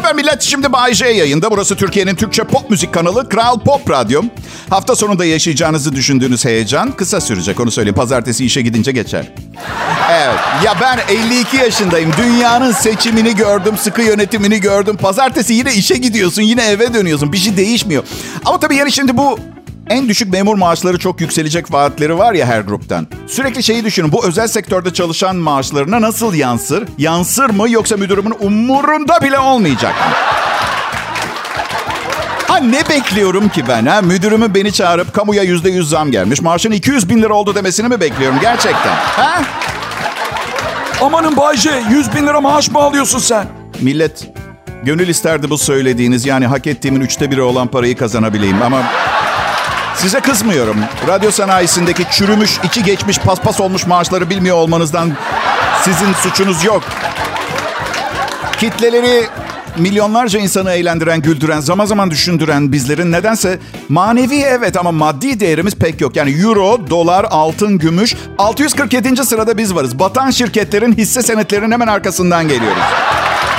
Haber 0.00 0.14
millet? 0.14 0.42
Şimdi 0.42 0.72
Bay 0.72 0.94
J 0.94 1.08
yayında. 1.08 1.50
Burası 1.50 1.76
Türkiye'nin 1.76 2.14
Türkçe 2.14 2.44
pop 2.44 2.70
müzik 2.70 2.94
kanalı 2.94 3.28
Kral 3.28 3.60
Pop 3.60 3.90
Radyo. 3.90 4.22
Hafta 4.70 4.96
sonunda 4.96 5.24
yaşayacağınızı 5.24 5.92
düşündüğünüz 5.92 6.44
heyecan 6.44 6.92
kısa 6.92 7.20
sürecek 7.20 7.60
onu 7.60 7.70
söyleyeyim. 7.70 7.94
Pazartesi 7.94 8.44
işe 8.44 8.62
gidince 8.62 8.92
geçer. 8.92 9.26
Evet. 10.10 10.38
Ya 10.64 10.74
ben 10.80 10.98
52 11.14 11.56
yaşındayım. 11.56 12.10
Dünyanın 12.18 12.72
seçimini 12.72 13.34
gördüm, 13.34 13.74
sıkı 13.78 14.02
yönetimini 14.02 14.60
gördüm. 14.60 14.96
Pazartesi 14.96 15.54
yine 15.54 15.74
işe 15.74 15.94
gidiyorsun, 15.96 16.42
yine 16.42 16.64
eve 16.66 16.94
dönüyorsun. 16.94 17.32
Bir 17.32 17.38
şey 17.38 17.56
değişmiyor. 17.56 18.04
Ama 18.44 18.60
tabii 18.60 18.76
yani 18.76 18.92
şimdi 18.92 19.16
bu 19.16 19.38
en 19.90 20.08
düşük 20.08 20.32
memur 20.32 20.56
maaşları 20.56 20.98
çok 20.98 21.20
yükselecek 21.20 21.72
vaatleri 21.72 22.18
var 22.18 22.32
ya 22.32 22.46
her 22.46 22.60
gruptan. 22.60 23.06
Sürekli 23.26 23.62
şeyi 23.62 23.84
düşünün. 23.84 24.12
Bu 24.12 24.26
özel 24.26 24.48
sektörde 24.48 24.92
çalışan 24.92 25.36
maaşlarına 25.36 26.00
nasıl 26.00 26.34
yansır? 26.34 26.88
Yansır 26.98 27.50
mı 27.50 27.70
yoksa 27.70 27.96
müdürümün 27.96 28.34
umurunda 28.40 29.22
bile 29.22 29.38
olmayacak 29.38 29.92
mı? 29.92 30.14
Ha 32.48 32.56
ne 32.56 32.88
bekliyorum 32.88 33.48
ki 33.48 33.64
ben 33.68 33.86
ha? 33.86 34.02
Müdürümü 34.02 34.54
beni 34.54 34.72
çağırıp 34.72 35.14
kamuya 35.14 35.42
yüzde 35.42 35.70
yüz 35.70 35.88
zam 35.88 36.10
gelmiş. 36.10 36.42
Maaşın 36.42 36.70
200 36.70 37.08
bin 37.08 37.22
lira 37.22 37.34
oldu 37.34 37.54
demesini 37.54 37.88
mi 37.88 38.00
bekliyorum 38.00 38.38
gerçekten? 38.40 38.94
Ha? 38.94 39.42
Amanın 41.00 41.36
Bayce 41.36 41.82
100 41.90 42.14
bin 42.14 42.26
lira 42.26 42.40
maaş 42.40 42.70
mı 42.70 42.78
alıyorsun 42.78 43.18
sen? 43.18 43.46
Millet 43.80 44.28
gönül 44.82 45.08
isterdi 45.08 45.50
bu 45.50 45.58
söylediğiniz 45.58 46.26
yani 46.26 46.46
hak 46.46 46.66
ettiğimin 46.66 47.00
üçte 47.00 47.30
biri 47.30 47.42
olan 47.42 47.68
parayı 47.68 47.96
kazanabileyim 47.96 48.62
ama 48.62 48.82
size 50.00 50.20
kızmıyorum. 50.20 50.76
Radyo 51.08 51.30
sanayisindeki 51.30 52.04
çürümüş, 52.10 52.58
içi 52.64 52.82
geçmiş, 52.82 53.18
paspas 53.18 53.60
olmuş 53.60 53.86
maaşları 53.86 54.30
bilmiyor 54.30 54.56
olmanızdan 54.56 55.12
sizin 55.84 56.12
suçunuz 56.12 56.64
yok. 56.64 56.82
Kitleleri 58.58 59.26
milyonlarca 59.78 60.38
insanı 60.38 60.72
eğlendiren, 60.72 61.22
güldüren, 61.22 61.60
zaman 61.60 61.84
zaman 61.84 62.10
düşündüren 62.10 62.72
bizlerin 62.72 63.12
nedense 63.12 63.58
manevi 63.88 64.40
evet 64.40 64.76
ama 64.76 64.92
maddi 64.92 65.40
değerimiz 65.40 65.74
pek 65.74 66.00
yok. 66.00 66.16
Yani 66.16 66.30
euro, 66.30 66.90
dolar, 66.90 67.26
altın, 67.30 67.78
gümüş 67.78 68.14
647. 68.38 69.24
sırada 69.24 69.58
biz 69.58 69.74
varız. 69.74 69.98
Batan 69.98 70.30
şirketlerin 70.30 70.92
hisse 70.92 71.22
senetlerinin 71.22 71.72
hemen 71.72 71.86
arkasından 71.86 72.48
geliyoruz. 72.48 72.82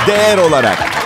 Değer 0.06 0.38
olarak. 0.38 1.01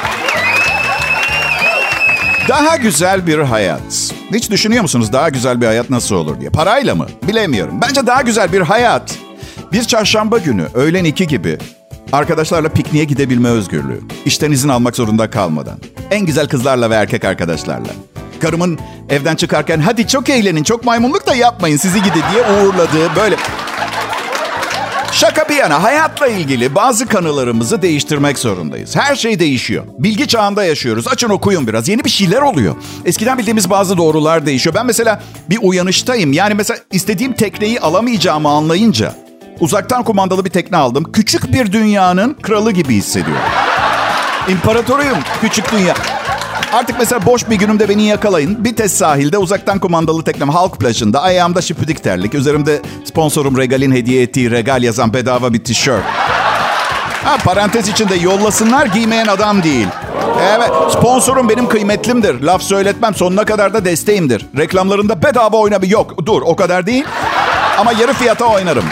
Daha 2.48 2.76
güzel 2.76 3.26
bir 3.26 3.38
hayat. 3.38 4.12
Hiç 4.32 4.50
düşünüyor 4.50 4.82
musunuz 4.82 5.12
daha 5.12 5.28
güzel 5.28 5.60
bir 5.60 5.66
hayat 5.66 5.90
nasıl 5.90 6.14
olur 6.16 6.40
diye? 6.40 6.50
Parayla 6.50 6.94
mı? 6.94 7.06
Bilemiyorum. 7.28 7.80
Bence 7.82 8.06
daha 8.06 8.22
güzel 8.22 8.52
bir 8.52 8.60
hayat. 8.60 9.18
Bir 9.72 9.84
çarşamba 9.84 10.38
günü 10.38 10.66
öğlen 10.74 11.04
iki 11.04 11.26
gibi 11.26 11.58
arkadaşlarla 12.12 12.68
pikniğe 12.68 13.04
gidebilme 13.04 13.48
özgürlüğü. 13.48 14.00
İşten 14.24 14.50
izin 14.50 14.68
almak 14.68 14.96
zorunda 14.96 15.30
kalmadan. 15.30 15.78
En 16.10 16.26
güzel 16.26 16.48
kızlarla 16.48 16.90
ve 16.90 16.94
erkek 16.94 17.24
arkadaşlarla. 17.24 17.88
Karımın 18.40 18.78
evden 19.10 19.36
çıkarken 19.36 19.80
hadi 19.80 20.08
çok 20.08 20.28
eğlenin 20.28 20.62
çok 20.62 20.84
maymunluk 20.84 21.26
da 21.26 21.34
yapmayın 21.34 21.76
sizi 21.76 22.02
gidi 22.02 22.18
diye 22.32 22.42
uğurladığı 22.42 23.16
böyle 23.16 23.36
Şaka 25.16 25.48
bir 25.48 25.56
yana 25.56 25.82
hayatla 25.82 26.26
ilgili 26.26 26.74
bazı 26.74 27.06
kanılarımızı 27.06 27.82
değiştirmek 27.82 28.38
zorundayız. 28.38 28.96
Her 28.96 29.16
şey 29.16 29.38
değişiyor. 29.38 29.84
Bilgi 29.98 30.28
çağında 30.28 30.64
yaşıyoruz. 30.64 31.08
Açın 31.08 31.28
okuyun 31.30 31.66
biraz. 31.66 31.88
Yeni 31.88 32.04
bir 32.04 32.10
şeyler 32.10 32.42
oluyor. 32.42 32.76
Eskiden 33.04 33.38
bildiğimiz 33.38 33.70
bazı 33.70 33.96
doğrular 33.96 34.46
değişiyor. 34.46 34.74
Ben 34.74 34.86
mesela 34.86 35.22
bir 35.50 35.58
uyanıştayım. 35.62 36.32
Yani 36.32 36.54
mesela 36.54 36.80
istediğim 36.92 37.32
tekneyi 37.32 37.80
alamayacağımı 37.80 38.48
anlayınca 38.48 39.14
uzaktan 39.60 40.04
kumandalı 40.04 40.44
bir 40.44 40.50
tekne 40.50 40.76
aldım. 40.76 41.12
Küçük 41.12 41.52
bir 41.52 41.72
dünyanın 41.72 42.34
kralı 42.42 42.72
gibi 42.72 42.94
hissediyorum. 42.94 43.42
İmparatoruyum. 44.48 45.18
Küçük 45.40 45.72
dünya. 45.72 45.94
Artık 46.76 46.98
mesela 46.98 47.26
boş 47.26 47.50
bir 47.50 47.56
günümde 47.56 47.88
beni 47.88 48.06
yakalayın. 48.06 48.64
Bites 48.64 48.92
sahilde 48.92 49.38
uzaktan 49.38 49.78
kumandalı 49.78 50.24
teknem 50.24 50.48
halk 50.48 50.80
plajında. 50.80 51.22
Ayağımda 51.22 51.62
şipidik 51.62 52.02
terlik. 52.02 52.34
Üzerimde 52.34 52.82
sponsorum 53.04 53.58
Regal'in 53.58 53.92
hediye 53.92 54.22
ettiği 54.22 54.50
Regal 54.50 54.82
yazan 54.82 55.14
bedava 55.14 55.52
bir 55.52 55.64
tişört. 55.64 56.02
Ha 57.24 57.36
parantez 57.44 57.88
içinde 57.88 58.14
yollasınlar 58.14 58.86
giymeyen 58.86 59.26
adam 59.26 59.62
değil. 59.62 59.86
Evet 60.56 60.70
sponsorum 60.90 61.48
benim 61.48 61.68
kıymetlimdir. 61.68 62.42
Laf 62.42 62.62
söyletmem 62.62 63.14
sonuna 63.14 63.44
kadar 63.44 63.74
da 63.74 63.84
desteğimdir. 63.84 64.46
Reklamlarında 64.56 65.22
bedava 65.22 65.56
oynamı 65.56 65.86
yok. 65.86 66.26
Dur 66.26 66.42
o 66.42 66.56
kadar 66.56 66.86
değil. 66.86 67.04
Ama 67.78 67.92
yarı 67.92 68.12
fiyata 68.12 68.44
oynarım. 68.46 68.84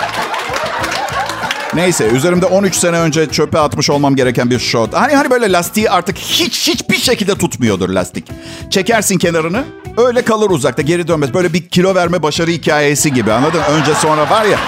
Neyse 1.74 2.06
üzerimde 2.06 2.46
13 2.46 2.74
sene 2.74 2.98
önce 2.98 3.26
çöpe 3.26 3.58
atmış 3.58 3.90
olmam 3.90 4.16
gereken 4.16 4.50
bir 4.50 4.58
şort. 4.58 4.94
Hani 4.94 5.14
hani 5.14 5.30
böyle 5.30 5.52
lastiği 5.52 5.90
artık 5.90 6.18
hiç 6.18 6.68
hiçbir 6.68 6.96
şekilde 6.96 7.34
tutmuyordur 7.34 7.88
lastik. 7.88 8.26
Çekersin 8.70 9.18
kenarını 9.18 9.64
öyle 9.96 10.22
kalır 10.22 10.50
uzakta 10.50 10.82
geri 10.82 11.08
dönmez. 11.08 11.34
Böyle 11.34 11.52
bir 11.52 11.68
kilo 11.68 11.94
verme 11.94 12.22
başarı 12.22 12.50
hikayesi 12.50 13.12
gibi 13.12 13.32
anladın? 13.32 13.60
Önce 13.70 13.94
sonra 13.94 14.30
var 14.30 14.44
ya. 14.44 14.58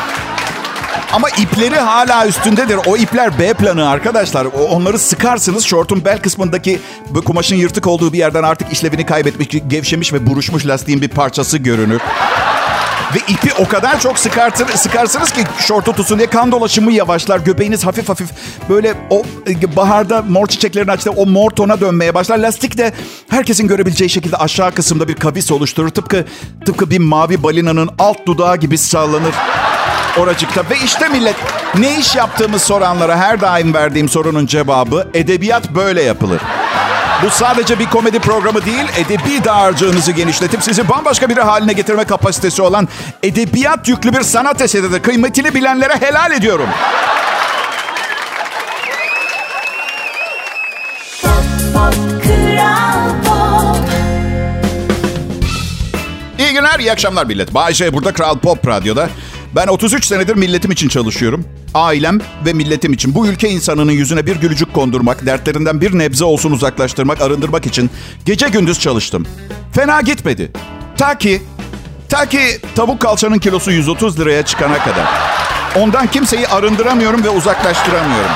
Ama 1.13 1.29
ipleri 1.29 1.77
hala 1.77 2.27
üstündedir. 2.27 2.79
O 2.87 2.97
ipler 2.97 3.39
B 3.39 3.55
planı 3.55 3.89
arkadaşlar. 3.89 4.45
Onları 4.71 4.99
sıkarsınız. 4.99 5.65
Şortun 5.65 6.05
bel 6.05 6.23
kısmındaki 6.23 6.81
bu 7.11 7.25
kumaşın 7.25 7.57
yırtık 7.57 7.87
olduğu 7.87 8.13
bir 8.13 8.19
yerden 8.19 8.43
artık 8.43 8.73
işlevini 8.73 9.07
kaybetmiş, 9.07 9.49
gevşemiş 9.69 10.13
ve 10.13 10.27
buruşmuş 10.27 10.67
lastiğin 10.67 11.03
bir 11.03 11.09
parçası 11.09 11.59
görünür. 11.59 12.01
Ve 13.15 13.19
ipi 13.33 13.55
o 13.59 13.69
kadar 13.69 14.01
çok 14.01 14.19
sıkartır, 14.19 14.69
sıkarsınız 14.69 15.33
ki 15.33 15.45
şortu 15.59 15.93
tutsun 15.93 16.19
diye 16.19 16.31
kan 16.31 16.53
dolaşımı 16.53 16.93
yavaşlar. 16.93 17.39
Göbeğiniz 17.39 17.87
hafif 17.87 18.09
hafif 18.09 18.29
böyle 18.69 18.95
o 19.11 19.23
e, 19.49 19.77
baharda 19.77 20.23
mor 20.23 20.47
çiçeklerin 20.47 20.89
açtığı 20.89 21.11
o 21.11 21.27
mor 21.27 21.51
tona 21.51 21.81
dönmeye 21.81 22.15
başlar. 22.15 22.39
Lastik 22.39 22.79
de 22.79 22.93
herkesin 23.29 23.69
görebileceği 23.69 24.11
şekilde 24.11 24.37
aşağı 24.37 24.73
kısımda 24.73 25.09
bir 25.09 25.15
kavis 25.15 25.53
oluşturur. 25.53 25.89
Tıpkı 25.89 26.25
tıpkı 26.67 26.91
bir 26.91 26.99
mavi 26.99 27.43
balinanın 27.43 27.91
alt 27.99 28.27
dudağı 28.27 28.57
gibi 28.57 28.79
sallanır 28.79 29.35
oracıkta. 30.19 30.63
Ve 30.71 30.75
işte 30.85 31.09
millet 31.09 31.37
ne 31.79 31.99
iş 31.99 32.17
yaptığımı 32.17 32.59
soranlara 32.59 33.17
her 33.17 33.41
daim 33.41 33.75
verdiğim 33.75 34.09
sorunun 34.09 34.47
cevabı 34.47 35.09
edebiyat 35.15 35.71
böyle 35.71 36.03
yapılır. 36.03 36.41
Bu 37.23 37.30
sadece 37.30 37.78
bir 37.78 37.87
komedi 37.87 38.18
programı 38.18 38.64
değil, 38.64 38.85
edebi 38.96 39.44
dağarcığınızı 39.44 40.12
genişletip 40.12 40.62
sizi 40.62 40.88
bambaşka 40.88 41.28
biri 41.28 41.40
haline 41.40 41.73
getirme 41.73 42.04
kapasitesi 42.04 42.62
olan 42.62 42.88
edebiyat 43.23 43.88
yüklü 43.88 44.12
bir 44.12 44.23
sanat 44.23 44.61
eseridir. 44.61 45.02
Kıymetini 45.02 45.54
bilenlere 45.54 45.96
helal 46.00 46.32
ediyorum. 46.32 46.68
Pop 51.23 51.44
Pop 51.75 51.94
İyi 56.38 56.52
günler, 56.52 56.78
iyi 56.78 56.92
akşamlar 56.92 57.26
millet. 57.26 57.54
Bayşe 57.54 57.92
burada 57.92 58.12
Kral 58.12 58.38
Pop 58.38 58.68
Radyo'da. 58.68 59.08
Ben 59.55 59.67
33 59.67 60.05
senedir 60.05 60.37
milletim 60.37 60.71
için 60.71 60.88
çalışıyorum. 60.88 61.45
Ailem 61.75 62.21
ve 62.47 62.53
milletim 62.53 62.93
için. 62.93 63.15
Bu 63.15 63.26
ülke 63.26 63.49
insanının 63.49 63.93
yüzüne 63.93 64.26
bir 64.26 64.37
gülücük 64.37 64.75
kondurmak, 64.75 65.26
dertlerinden 65.26 65.81
bir 65.81 65.99
nebze 65.99 66.25
olsun 66.25 66.50
uzaklaştırmak, 66.50 67.21
arındırmak 67.21 67.67
için 67.67 67.91
gece 68.25 68.49
gündüz 68.49 68.81
çalıştım. 68.81 69.26
Fena 69.73 70.00
gitmedi. 70.00 70.53
Ta 70.97 71.19
ki, 71.19 71.43
ta 72.09 72.26
ki 72.26 72.61
tavuk 72.75 73.00
kalçanın 73.00 73.38
kilosu 73.38 73.71
130 73.71 74.21
liraya 74.21 74.43
çıkana 74.45 74.79
kadar. 74.79 75.07
Ondan 75.76 76.07
kimseyi 76.07 76.49
arındıramıyorum 76.49 77.25
ve 77.25 77.29
uzaklaştıramıyorum. 77.29 78.31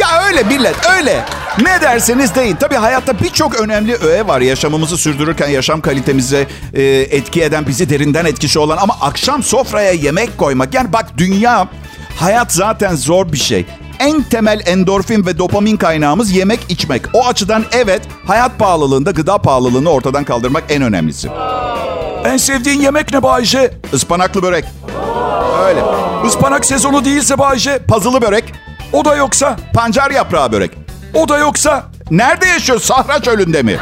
Ya 0.00 0.22
öyle 0.26 0.42
millet 0.42 0.76
öyle. 0.98 1.24
Ne 1.62 1.80
derseniz 1.80 2.34
deyin. 2.34 2.56
Tabii 2.56 2.74
hayatta 2.74 3.20
birçok 3.20 3.60
önemli 3.60 3.96
öğe 3.96 4.26
var. 4.26 4.40
Yaşamımızı 4.40 4.98
sürdürürken 4.98 5.48
yaşam 5.48 5.80
kalitemize 5.80 6.46
e, 6.74 6.82
etki 6.84 7.42
eden, 7.42 7.66
bizi 7.66 7.90
derinden 7.90 8.24
etkisi 8.24 8.58
olan 8.58 8.76
ama 8.76 8.96
akşam 9.00 9.42
sofraya 9.42 9.92
yemek 9.92 10.38
koymak. 10.38 10.74
Yani 10.74 10.92
bak 10.92 11.06
dünya, 11.18 11.68
hayat 12.16 12.52
zaten 12.52 12.94
zor 12.94 13.32
bir 13.32 13.38
şey. 13.38 13.66
En 13.98 14.22
temel 14.22 14.60
endorfin 14.66 15.26
ve 15.26 15.38
dopamin 15.38 15.76
kaynağımız 15.76 16.30
yemek 16.32 16.60
içmek. 16.68 17.02
O 17.12 17.26
açıdan 17.26 17.64
evet 17.72 18.02
hayat 18.26 18.58
pahalılığında 18.58 19.10
gıda 19.10 19.38
pahalılığını 19.38 19.90
ortadan 19.90 20.24
kaldırmak 20.24 20.64
en 20.68 20.82
önemlisi. 20.82 21.28
En 22.24 22.36
sevdiğin 22.36 22.80
yemek 22.80 23.12
ne 23.12 23.22
Bayce? 23.22 23.74
Ispanaklı 23.92 24.42
börek. 24.42 24.64
Öyle. 25.66 25.80
Ispanak 26.26 26.66
sezonu 26.66 27.04
değilse 27.04 27.38
Bayce. 27.38 27.78
Pazılı 27.88 28.22
börek. 28.22 28.44
O 28.92 29.04
da 29.04 29.16
yoksa. 29.16 29.56
Pancar 29.74 30.10
yaprağı 30.10 30.52
börek. 30.52 30.85
O 31.16 31.28
da 31.28 31.38
yoksa. 31.38 31.84
Nerede 32.10 32.46
yaşıyor? 32.46 32.80
Sahra 32.80 33.22
çölünde 33.22 33.62
mi? 33.62 33.76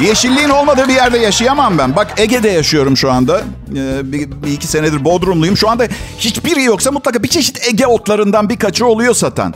Yeşilliğin 0.00 0.48
olmadığı 0.48 0.88
bir 0.88 0.94
yerde 0.94 1.18
yaşayamam 1.18 1.78
ben. 1.78 1.96
Bak 1.96 2.14
Ege'de 2.16 2.48
yaşıyorum 2.48 2.96
şu 2.96 3.12
anda. 3.12 3.40
Ee, 3.76 4.12
bir, 4.12 4.30
bir 4.42 4.52
iki 4.52 4.66
senedir 4.66 5.04
Bodrumluyum. 5.04 5.56
Şu 5.56 5.70
anda 5.70 5.84
hiçbiri 6.18 6.62
yoksa 6.62 6.90
mutlaka 6.90 7.22
bir 7.22 7.28
çeşit 7.28 7.68
Ege 7.68 7.86
otlarından 7.86 8.48
birkaçı 8.48 8.86
oluyor 8.86 9.14
satan. 9.14 9.54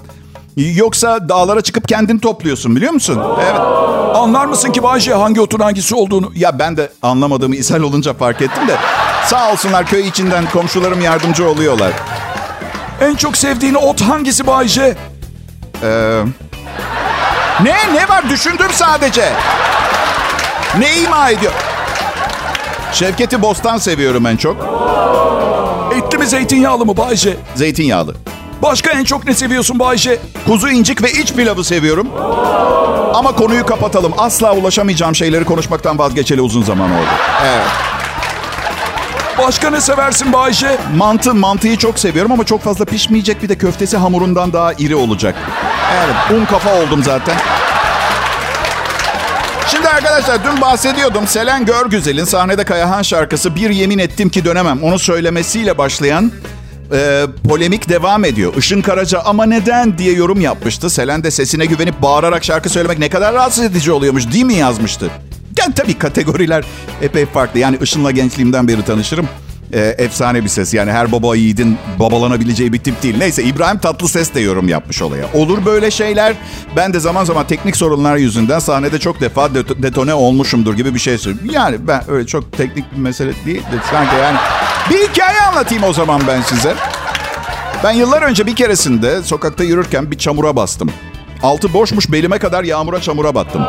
Yoksa 0.57 1.29
dağlara 1.29 1.61
çıkıp 1.61 1.89
kendin 1.89 2.19
topluyorsun 2.19 2.77
biliyor 2.77 2.93
musun? 2.93 3.23
Evet. 3.43 3.61
Anlar 4.15 4.47
mısın 4.47 4.73
ki 4.73 4.83
Bayce 4.83 5.15
hangi 5.15 5.41
otun 5.41 5.61
hangisi 5.61 5.95
olduğunu? 5.95 6.33
Ya 6.35 6.59
ben 6.59 6.77
de 6.77 6.91
anlamadığımı 7.03 7.57
ishal 7.57 7.81
olunca 7.81 8.15
fark 8.15 8.43
ettim 8.43 8.69
de. 8.69 8.77
Sağ 9.27 9.53
olsunlar 9.53 9.87
köy 9.87 10.09
içinden 10.09 10.51
komşularım 10.51 11.01
yardımcı 11.01 11.49
oluyorlar. 11.49 11.93
En 13.01 13.15
çok 13.15 13.37
sevdiğin 13.37 13.75
ot 13.75 14.01
hangisi 14.03 14.47
Bayce? 14.47 14.97
Ee, 15.83 16.23
ne? 17.63 17.75
Ne 17.95 18.09
var? 18.09 18.31
Düşündüm 18.31 18.69
sadece. 18.73 19.33
Ne 20.79 20.97
ima 20.97 21.31
ediyor? 21.31 21.53
Şevketi 22.93 23.43
Bostan 23.43 23.79
seviyorum 23.79 24.27
en 24.27 24.37
çok. 24.37 24.57
Etli 25.97 26.19
mi 26.19 26.27
zeytinyağlı 26.27 26.87
mı 26.87 26.97
Bayce? 26.97 27.37
Zeytinyağlı. 27.55 28.15
Başka 28.63 28.91
en 28.91 29.05
çok 29.05 29.27
ne 29.27 29.35
seviyorsun 29.35 29.79
Bayce? 29.79 30.19
Kuzu 30.47 30.69
incik 30.69 31.03
ve 31.03 31.13
iç 31.13 31.33
pilavı 31.33 31.65
seviyorum. 31.65 32.09
Ama 33.15 33.33
konuyu 33.33 33.67
kapatalım. 33.67 34.13
Asla 34.19 34.53
ulaşamayacağım 34.55 35.15
şeyleri 35.15 35.45
konuşmaktan 35.45 35.99
vazgeçeli 35.99 36.41
uzun 36.41 36.63
zaman 36.63 36.91
oldu. 36.91 37.09
Evet. 37.45 37.67
Başka 39.39 39.71
ne 39.71 39.81
seversin 39.81 40.33
Bayce? 40.33 40.79
Mantı, 40.97 41.35
mantıyı 41.35 41.77
çok 41.77 41.99
seviyorum 41.99 42.33
ama 42.33 42.45
çok 42.45 42.63
fazla 42.63 42.85
pişmeyecek. 42.85 43.43
Bir 43.43 43.49
de 43.49 43.59
köftesi 43.59 43.97
hamurundan 43.97 44.53
daha 44.53 44.73
iri 44.73 44.97
olacak. 44.97 45.35
Evet, 45.95 46.41
un 46.41 46.45
kafa 46.45 46.75
oldum 46.75 47.03
zaten. 47.03 47.37
Şimdi 49.71 49.89
arkadaşlar 49.89 50.45
dün 50.45 50.61
bahsediyordum. 50.61 51.27
Selen 51.27 51.67
Görgüzel'in 51.67 52.25
sahnede 52.25 52.65
Kayahan 52.65 53.03
şarkısı 53.03 53.55
Bir 53.55 53.71
Yemin 53.71 53.99
Ettim 53.99 54.29
Ki 54.29 54.45
Dönemem. 54.45 54.83
Onu 54.83 54.99
söylemesiyle 54.99 55.79
başlayan 55.79 56.33
e, 56.93 57.27
polemik 57.49 57.89
devam 57.89 58.25
ediyor. 58.25 58.53
Işın 58.57 58.83
Karaca 58.83 59.21
ama 59.21 59.47
neden 59.47 59.99
diye 59.99 60.13
yorum 60.13 60.41
yapmıştı. 60.41 60.91
Selen 60.91 61.25
de 61.25 61.31
sesine 61.31 61.67
güvenip 61.67 62.03
bağırarak 62.03 62.45
şarkı 62.45 62.69
söylemek 62.69 62.99
ne 62.99 63.09
kadar 63.09 63.35
rahatsız 63.35 63.65
edici 63.65 63.93
oluyormuş 63.93 64.33
değil 64.33 64.45
mi 64.45 64.55
yazmıştı. 64.55 65.11
Yani 65.59 65.75
tabii 65.75 65.99
kategoriler 65.99 66.65
epey 67.03 67.27
farklı. 67.27 67.61
Yani 67.61 67.79
Işın'la 67.83 68.11
gençliğimden 68.11 68.69
beri 68.69 68.85
tanışırım. 68.85 69.29
E, 69.73 69.81
efsane 69.81 70.45
bir 70.45 70.49
ses. 70.49 70.75
Yani 70.75 70.93
her 70.93 71.13
baba 71.13 71.37
yiğidin 71.37 71.79
babalanabileceği 71.99 72.73
bir 72.73 72.79
tip 72.79 73.03
değil. 73.03 73.19
Neyse 73.19 73.43
İbrahim 73.43 73.79
Tatlıses 73.79 74.35
de 74.35 74.41
yorum 74.41 74.69
yapmış 74.69 75.03
olaya. 75.03 75.25
Olur 75.35 75.65
böyle 75.65 75.91
şeyler. 75.91 76.35
Ben 76.77 76.93
de 76.95 77.01
zaman 77.01 77.25
zaman 77.25 77.47
teknik 77.47 77.77
sorunlar 77.77 78.17
yüzünden 78.17 78.59
sahnede 78.59 78.99
çok 78.99 79.21
defa 79.21 79.47
det- 79.47 79.83
detone 79.83 80.15
olmuşumdur 80.15 80.75
gibi 80.75 80.95
bir 80.95 81.01
şey 81.01 81.19
söylüyorum. 81.19 81.51
Yani 81.55 81.77
ben 81.89 82.03
öyle 82.11 82.27
çok 82.27 82.53
teknik 82.53 82.93
bir 82.93 82.99
mesele 82.99 83.33
değil 83.47 83.63
de 83.63 83.77
sanki 83.91 84.17
yani... 84.17 84.37
Bir 84.91 85.09
hikaye 85.09 85.41
anlatayım 85.41 85.85
o 85.85 85.93
zaman 85.93 86.23
ben 86.29 86.43
size. 86.43 86.75
Ben 87.85 87.91
yıllar 87.93 88.23
önce 88.23 88.47
bir 88.47 88.57
keresinde 88.57 89.23
sokakta 89.23 89.65
yürürken 89.65 90.11
bir 90.11 90.19
çamura 90.19 90.57
bastım. 90.57 90.91
Altı 91.43 91.73
boşmuş 91.75 92.13
belime 92.13 92.39
kadar 92.39 92.65
yağmura 92.65 93.01
çamura 93.01 93.35
battım. 93.35 93.63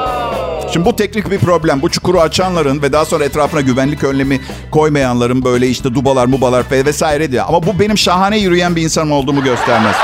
Şimdi 0.73 0.85
bu 0.85 0.95
teknik 0.95 1.31
bir 1.31 1.39
problem. 1.39 1.81
Bu 1.81 1.89
çukuru 1.89 2.21
açanların 2.21 2.81
ve 2.81 2.93
daha 2.93 3.05
sonra 3.05 3.23
etrafına 3.23 3.61
güvenlik 3.61 4.03
önlemi 4.03 4.39
koymayanların 4.71 5.43
böyle 5.43 5.67
işte 5.67 5.95
dubalar, 5.95 6.25
mubalar 6.25 6.65
ve 6.71 6.85
vesaire 6.85 7.31
diyor. 7.31 7.45
Ama 7.47 7.63
bu 7.63 7.79
benim 7.79 7.97
şahane 7.97 8.37
yürüyen 8.37 8.75
bir 8.75 8.81
insan 8.81 9.11
olduğumu 9.11 9.43
göstermez. 9.43 9.95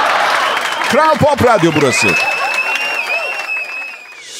Kral 0.89 1.15
Pop 1.15 1.45
Radyo 1.45 1.71
burası. 1.81 2.07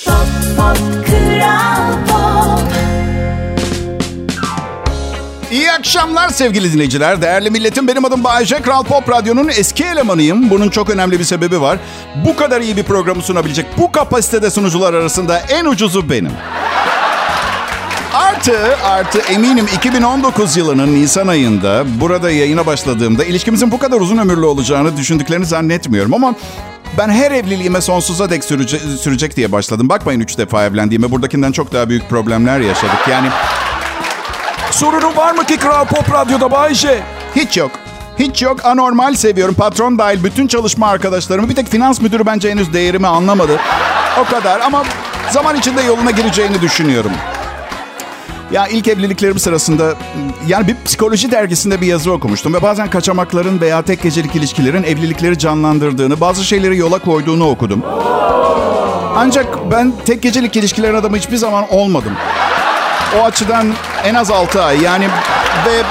Pop, 0.05 0.15
pop, 0.57 0.77
Kral 1.07 1.76
akşamlar 5.87 6.29
sevgili 6.29 6.73
dinleyiciler. 6.73 7.21
Değerli 7.21 7.49
milletim 7.49 7.87
benim 7.87 8.05
adım 8.05 8.23
Bayece. 8.23 8.61
Kral 8.61 8.83
Pop 8.83 9.09
Radyo'nun 9.09 9.47
eski 9.47 9.83
elemanıyım. 9.83 10.49
Bunun 10.49 10.69
çok 10.69 10.89
önemli 10.89 11.19
bir 11.19 11.23
sebebi 11.23 11.61
var. 11.61 11.79
Bu 12.25 12.35
kadar 12.35 12.61
iyi 12.61 12.77
bir 12.77 12.83
programı 12.83 13.21
sunabilecek 13.21 13.65
bu 13.77 13.91
kapasitede 13.91 14.49
sunucular 14.49 14.93
arasında 14.93 15.39
en 15.39 15.65
ucuzu 15.65 16.09
benim. 16.09 16.31
Artı, 18.13 18.77
artı 18.83 19.19
eminim 19.19 19.65
2019 19.75 20.57
yılının 20.57 20.95
Nisan 20.95 21.27
ayında 21.27 21.83
burada 22.01 22.31
yayına 22.31 22.65
başladığımda 22.65 23.25
ilişkimizin 23.25 23.71
bu 23.71 23.79
kadar 23.79 23.99
uzun 23.99 24.17
ömürlü 24.17 24.45
olacağını 24.45 24.97
düşündüklerini 24.97 25.45
zannetmiyorum 25.45 26.13
ama 26.13 26.35
ben 26.97 27.09
her 27.09 27.31
evliliğime 27.31 27.81
sonsuza 27.81 28.29
dek 28.29 28.43
sürece, 28.43 28.79
sürecek 28.79 29.35
diye 29.35 29.51
başladım. 29.51 29.89
Bakmayın 29.89 30.19
üç 30.19 30.37
defa 30.37 30.65
evlendiğime 30.65 31.11
buradakinden 31.11 31.51
çok 31.51 31.73
daha 31.73 31.89
büyük 31.89 32.09
problemler 32.09 32.59
yaşadık. 32.59 33.07
Yani 33.11 33.27
Sorunun 34.77 35.15
var 35.15 35.31
mı 35.33 35.45
ki 35.45 35.57
Kral 35.57 35.85
Pop 35.85 36.13
Radyo'da 36.13 36.51
Bayce? 36.51 37.03
Hiç 37.35 37.57
yok. 37.57 37.71
Hiç 38.19 38.41
yok. 38.41 38.65
Anormal 38.65 39.13
seviyorum. 39.13 39.55
Patron 39.55 39.97
dahil 39.97 40.23
bütün 40.23 40.47
çalışma 40.47 40.87
arkadaşlarımı. 40.87 41.49
Bir 41.49 41.55
tek 41.55 41.67
finans 41.67 42.01
müdürü 42.01 42.25
bence 42.25 42.51
henüz 42.51 42.73
değerimi 42.73 43.07
anlamadı. 43.07 43.59
O 44.21 44.31
kadar 44.31 44.59
ama 44.59 44.83
zaman 45.31 45.55
içinde 45.55 45.81
yoluna 45.81 46.11
gireceğini 46.11 46.61
düşünüyorum. 46.61 47.11
Ya 48.51 48.67
ilk 48.67 48.87
evliliklerim 48.87 49.39
sırasında 49.39 49.93
yani 50.47 50.67
bir 50.67 50.75
psikoloji 50.85 51.31
dergisinde 51.31 51.81
bir 51.81 51.87
yazı 51.87 52.11
okumuştum 52.11 52.53
ve 52.53 52.61
bazen 52.61 52.89
kaçamakların 52.89 53.61
veya 53.61 53.81
tek 53.81 54.03
gecelik 54.03 54.35
ilişkilerin 54.35 54.83
evlilikleri 54.83 55.39
canlandırdığını, 55.39 56.21
bazı 56.21 56.43
şeyleri 56.43 56.77
yola 56.77 56.99
koyduğunu 56.99 57.49
okudum. 57.49 57.83
Ancak 59.15 59.71
ben 59.71 59.93
tek 60.05 60.21
gecelik 60.21 60.55
ilişkilerin 60.55 60.95
adamı 60.95 61.17
hiçbir 61.17 61.37
zaman 61.37 61.65
olmadım. 61.73 62.13
O 63.19 63.23
açıdan 63.23 63.73
en 64.03 64.15
az 64.15 64.31
6 64.31 64.63
ay 64.63 64.81
yani 64.81 65.05
ve 65.65 65.83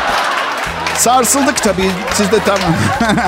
sarsıldık 0.96 1.62
tabii. 1.62 1.90
Siz 2.14 2.32
de 2.32 2.36
tamam. 2.46 2.74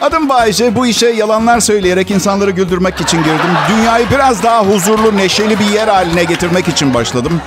Adım 0.00 0.28
Bayece. 0.28 0.76
Bu 0.76 0.86
işe 0.86 1.06
yalanlar 1.06 1.60
söyleyerek 1.60 2.10
insanları 2.10 2.50
güldürmek 2.50 3.00
için 3.00 3.18
girdim. 3.18 3.50
Dünyayı 3.68 4.10
biraz 4.10 4.42
daha 4.42 4.64
huzurlu, 4.64 5.16
neşeli 5.16 5.58
bir 5.58 5.64
yer 5.64 5.88
haline 5.88 6.24
getirmek 6.24 6.68
için 6.68 6.94
başladım. 6.94 7.40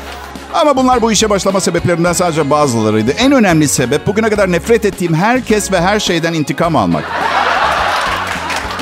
Ama 0.53 0.77
bunlar 0.77 1.01
bu 1.01 1.11
işe 1.11 1.29
başlama 1.29 1.59
sebeplerimden 1.59 2.13
sadece 2.13 2.49
bazılarıydı. 2.49 3.11
En 3.11 3.31
önemli 3.31 3.67
sebep 3.67 4.07
bugüne 4.07 4.29
kadar 4.29 4.51
nefret 4.51 4.85
ettiğim 4.85 5.13
herkes 5.13 5.71
ve 5.71 5.81
her 5.81 5.99
şeyden 5.99 6.33
intikam 6.33 6.75
almak. 6.75 7.03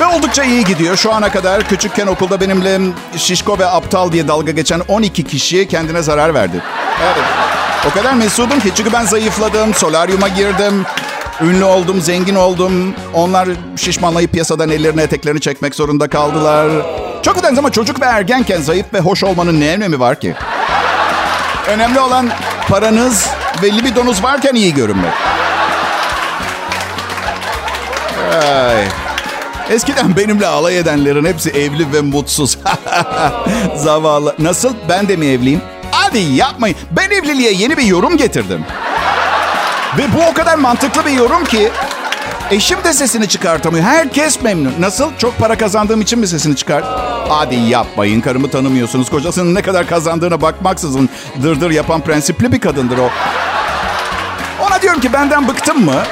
Ve 0.00 0.06
oldukça 0.06 0.44
iyi 0.44 0.64
gidiyor. 0.64 0.96
Şu 0.96 1.12
ana 1.12 1.32
kadar 1.32 1.68
küçükken 1.68 2.06
okulda 2.06 2.40
benimle 2.40 2.80
şişko 3.16 3.58
ve 3.58 3.66
aptal 3.66 4.12
diye 4.12 4.28
dalga 4.28 4.52
geçen 4.52 4.80
12 4.88 5.24
kişi 5.24 5.68
kendine 5.68 6.02
zarar 6.02 6.34
verdi. 6.34 6.62
Evet. 7.04 7.24
O 7.90 7.90
kadar 7.90 8.12
mesudum 8.12 8.60
ki 8.60 8.72
çünkü 8.76 8.92
ben 8.92 9.04
zayıfladım, 9.04 9.74
solaryuma 9.74 10.28
girdim. 10.28 10.86
Ünlü 11.40 11.64
oldum, 11.64 12.00
zengin 12.00 12.34
oldum. 12.34 12.94
Onlar 13.14 13.48
şişmanlayıp 13.76 14.32
piyasadan 14.32 14.70
ellerini 14.70 15.00
eteklerini 15.00 15.40
çekmek 15.40 15.74
zorunda 15.74 16.08
kaldılar. 16.08 16.70
Çok 17.22 17.44
önemli 17.44 17.58
ama 17.58 17.72
çocuk 17.72 18.00
ve 18.00 18.04
ergenken 18.04 18.60
zayıf 18.60 18.86
ve 18.94 19.00
hoş 19.00 19.24
olmanın 19.24 19.60
ne 19.60 19.74
önemi 19.74 20.00
var 20.00 20.20
ki? 20.20 20.34
Önemli 21.68 22.00
olan 22.00 22.30
paranız 22.68 23.28
ve 23.62 23.72
libidonuz 23.72 24.22
varken 24.22 24.54
iyi 24.54 24.74
görünmek. 24.74 25.12
Ay. 28.32 29.03
Eskiden 29.70 30.16
benimle 30.16 30.46
alay 30.46 30.78
edenlerin 30.78 31.24
hepsi 31.24 31.50
evli 31.50 31.92
ve 31.92 32.00
mutsuz. 32.00 32.58
Zavallı. 33.76 34.34
Nasıl? 34.38 34.74
Ben 34.88 35.08
de 35.08 35.16
mi 35.16 35.26
evliyim? 35.26 35.60
Hadi 35.90 36.18
yapmayın. 36.18 36.76
Ben 36.90 37.10
evliliğe 37.10 37.52
yeni 37.52 37.76
bir 37.76 37.82
yorum 37.82 38.16
getirdim. 38.16 38.64
Ve 39.98 40.02
bu 40.16 40.30
o 40.30 40.34
kadar 40.34 40.58
mantıklı 40.58 41.06
bir 41.06 41.10
yorum 41.10 41.44
ki 41.44 41.70
eşim 42.50 42.84
de 42.84 42.92
sesini 42.92 43.28
çıkartamıyor. 43.28 43.84
Herkes 43.84 44.42
memnun. 44.42 44.74
Nasıl? 44.80 45.10
Çok 45.18 45.38
para 45.38 45.58
kazandığım 45.58 46.00
için 46.00 46.18
mi 46.18 46.26
sesini 46.26 46.56
çıkart? 46.56 46.84
Hadi 47.28 47.54
yapmayın. 47.54 48.20
Karımı 48.20 48.50
tanımıyorsunuz. 48.50 49.10
Kocasının 49.10 49.54
ne 49.54 49.62
kadar 49.62 49.86
kazandığına 49.86 50.40
bakmaksızın 50.40 51.08
dırdır 51.42 51.70
yapan 51.70 52.00
prensipli 52.00 52.52
bir 52.52 52.60
kadındır 52.60 52.98
o. 52.98 53.10
Ona 54.66 54.82
diyorum 54.82 55.00
ki 55.00 55.12
benden 55.12 55.48
bıktın 55.48 55.84
mı? 55.84 56.02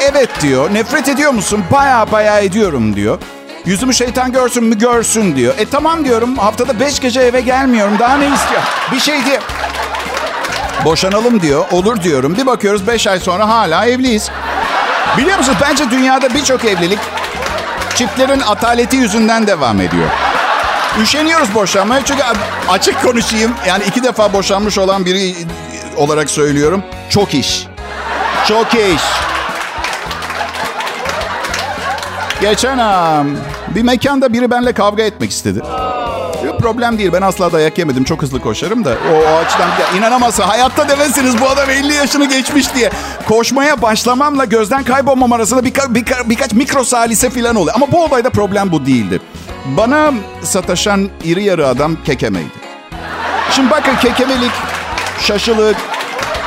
Evet 0.00 0.28
diyor. 0.42 0.74
Nefret 0.74 1.08
ediyor 1.08 1.30
musun? 1.32 1.64
Baya 1.72 2.12
baya 2.12 2.38
ediyorum 2.38 2.96
diyor. 2.96 3.18
Yüzümü 3.64 3.94
şeytan 3.94 4.32
görsün 4.32 4.64
mü 4.64 4.78
görsün 4.78 5.36
diyor. 5.36 5.54
E 5.58 5.64
tamam 5.64 6.04
diyorum. 6.04 6.38
Haftada 6.38 6.80
beş 6.80 7.00
gece 7.00 7.20
eve 7.20 7.40
gelmiyorum. 7.40 7.96
Daha 7.98 8.16
ne 8.16 8.24
istiyor? 8.34 8.62
Bir 8.92 9.00
şey 9.00 9.24
diye. 9.24 9.40
Boşanalım 10.84 11.40
diyor. 11.40 11.64
Olur 11.70 12.02
diyorum. 12.02 12.36
Bir 12.36 12.46
bakıyoruz 12.46 12.86
beş 12.86 13.06
ay 13.06 13.20
sonra 13.20 13.48
hala 13.48 13.86
evliyiz. 13.86 14.30
Biliyor 15.18 15.38
musunuz? 15.38 15.58
Bence 15.62 15.90
dünyada 15.90 16.34
birçok 16.34 16.64
evlilik 16.64 16.98
çiftlerin 17.94 18.40
ataleti 18.40 18.96
yüzünden 18.96 19.46
devam 19.46 19.80
ediyor. 19.80 20.08
Üşeniyoruz 21.02 21.54
boşanmaya 21.54 22.04
çünkü 22.04 22.22
açık 22.68 23.02
konuşayım. 23.02 23.54
Yani 23.66 23.84
iki 23.84 24.02
defa 24.02 24.32
boşanmış 24.32 24.78
olan 24.78 25.04
biri 25.06 25.34
olarak 25.96 26.30
söylüyorum. 26.30 26.82
Çok 27.10 27.34
iş. 27.34 27.66
Çok 28.48 28.74
iş. 28.74 29.02
Geçen 32.50 32.78
bir 33.74 33.82
mekanda 33.82 34.32
biri 34.32 34.50
benimle 34.50 34.72
kavga 34.72 35.02
etmek 35.02 35.30
istedi. 35.30 35.62
Yok, 36.46 36.60
problem 36.60 36.98
değil. 36.98 37.12
Ben 37.12 37.22
asla 37.22 37.52
dayak 37.52 37.78
yemedim. 37.78 38.04
Çok 38.04 38.22
hızlı 38.22 38.40
koşarım 38.40 38.84
da. 38.84 38.96
O, 39.12 39.32
o 39.32 39.36
açıdan 39.36 39.68
ya, 39.68 39.98
inanamazsın. 39.98 40.42
Hayatta 40.42 40.88
demezsiniz 40.88 41.40
bu 41.40 41.48
adam 41.48 41.70
50 41.70 41.94
yaşını 41.94 42.28
geçmiş 42.28 42.74
diye. 42.74 42.90
Koşmaya 43.28 43.82
başlamamla 43.82 44.44
gözden 44.44 44.84
kaybolmam 44.84 45.32
arasında 45.32 45.64
birka, 45.64 45.94
birka, 45.94 46.30
birkaç 46.30 46.52
mikro 46.52 46.84
salise 46.84 47.30
falan 47.30 47.56
oluyor. 47.56 47.76
Ama 47.76 47.92
bu 47.92 48.04
olayda 48.04 48.30
problem 48.30 48.72
bu 48.72 48.86
değildi. 48.86 49.20
Bana 49.64 50.12
sataşan 50.42 51.10
iri 51.24 51.44
yarı 51.44 51.68
adam 51.68 51.96
kekemeydi. 52.04 52.48
Şimdi 53.50 53.70
bakın 53.70 53.96
kekemelik, 54.02 54.52
şaşılık, 55.20 55.76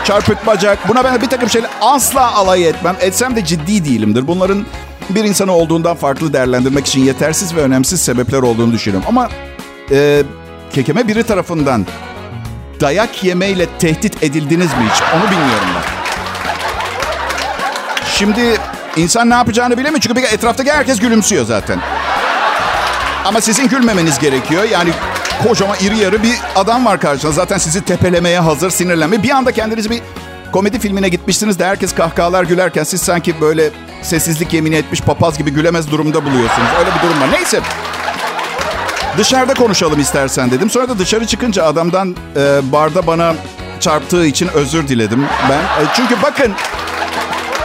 çarpık 0.03 0.47
bacak. 0.47 0.87
Buna 0.87 1.03
ben 1.03 1.21
bir 1.21 1.29
takım 1.29 1.49
şeyler 1.49 1.69
asla 1.81 2.35
alay 2.35 2.67
etmem. 2.67 2.95
Etsem 3.01 3.35
de 3.35 3.45
ciddi 3.45 3.85
değilimdir. 3.85 4.27
Bunların 4.27 4.65
bir 5.09 5.23
insanı 5.23 5.51
olduğundan 5.51 5.95
farklı 5.95 6.33
değerlendirmek 6.33 6.87
için 6.87 7.05
yetersiz 7.05 7.55
ve 7.55 7.61
önemsiz 7.61 8.01
sebepler 8.01 8.41
olduğunu 8.41 8.73
düşünüyorum. 8.73 9.07
Ama 9.09 9.29
e, 9.91 10.23
kekeme 10.73 11.07
biri 11.07 11.23
tarafından 11.23 11.85
dayak 12.81 13.23
yemeyle 13.23 13.65
tehdit 13.79 14.23
edildiniz 14.23 14.67
mi 14.67 14.89
hiç? 14.93 15.01
Onu 15.15 15.23
bilmiyorum 15.23 15.67
ben. 15.75 15.97
Şimdi 18.05 18.41
insan 18.97 19.29
ne 19.29 19.33
yapacağını 19.33 19.77
bilemiyor. 19.77 20.01
Çünkü 20.01 20.21
etraftaki 20.21 20.71
herkes 20.71 20.99
gülümsüyor 20.99 21.45
zaten. 21.45 21.79
Ama 23.25 23.41
sizin 23.41 23.67
gülmemeniz 23.67 24.19
gerekiyor. 24.19 24.63
Yani 24.63 24.89
kocaman 25.47 25.77
iri 25.81 25.97
yarı 25.97 26.23
bir 26.23 26.35
adam 26.55 26.85
var 26.85 26.99
karşınızda. 26.99 27.41
Zaten 27.41 27.57
sizi 27.57 27.85
tepelemeye 27.85 28.39
hazır, 28.39 28.69
sinirlenmeye. 28.69 29.23
Bir 29.23 29.29
anda 29.29 29.51
kendinizi 29.51 29.89
bir 29.89 30.01
komedi 30.51 30.79
filmine 30.79 31.09
gitmişsiniz 31.09 31.59
de 31.59 31.65
herkes 31.65 31.95
kahkahalar 31.95 32.43
gülerken 32.43 32.83
siz 32.83 33.01
sanki 33.01 33.41
böyle 33.41 33.69
sessizlik 34.01 34.53
yemini 34.53 34.75
etmiş 34.75 35.01
papaz 35.01 35.37
gibi 35.37 35.51
gülemez 35.51 35.91
durumda 35.91 36.25
buluyorsunuz. 36.25 36.69
Öyle 36.79 36.89
bir 36.95 37.07
durum 37.07 37.21
var. 37.21 37.31
Neyse. 37.31 37.61
Dışarıda 39.17 39.53
konuşalım 39.53 39.99
istersen 39.99 40.51
dedim. 40.51 40.69
Sonra 40.69 40.89
da 40.89 40.99
dışarı 40.99 41.27
çıkınca 41.27 41.63
adamdan 41.63 42.15
e, 42.35 42.71
barda 42.71 43.07
bana 43.07 43.35
çarptığı 43.79 44.25
için 44.25 44.47
özür 44.53 44.87
diledim 44.87 45.25
ben. 45.49 45.83
E, 45.83 45.87
çünkü 45.95 46.15
bakın 46.23 46.53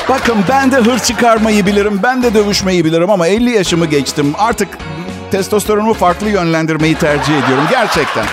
Bakın 0.09 0.37
ben 0.49 0.73
de 0.73 0.77
hır 0.77 0.99
çıkarmayı 0.99 1.67
bilirim, 1.67 2.01
ben 2.03 2.23
de 2.23 2.35
dövüşmeyi 2.35 2.85
bilirim 2.85 3.11
ama 3.11 3.27
50 3.27 3.51
yaşımı 3.51 3.87
geçtim. 3.87 4.35
Artık 4.39 4.69
testosteronumu 5.31 5.95
farklı 5.95 6.29
yönlendirmeyi 6.29 6.95
tercih 6.95 7.45
ediyorum 7.45 7.65
gerçekten. 7.71 8.25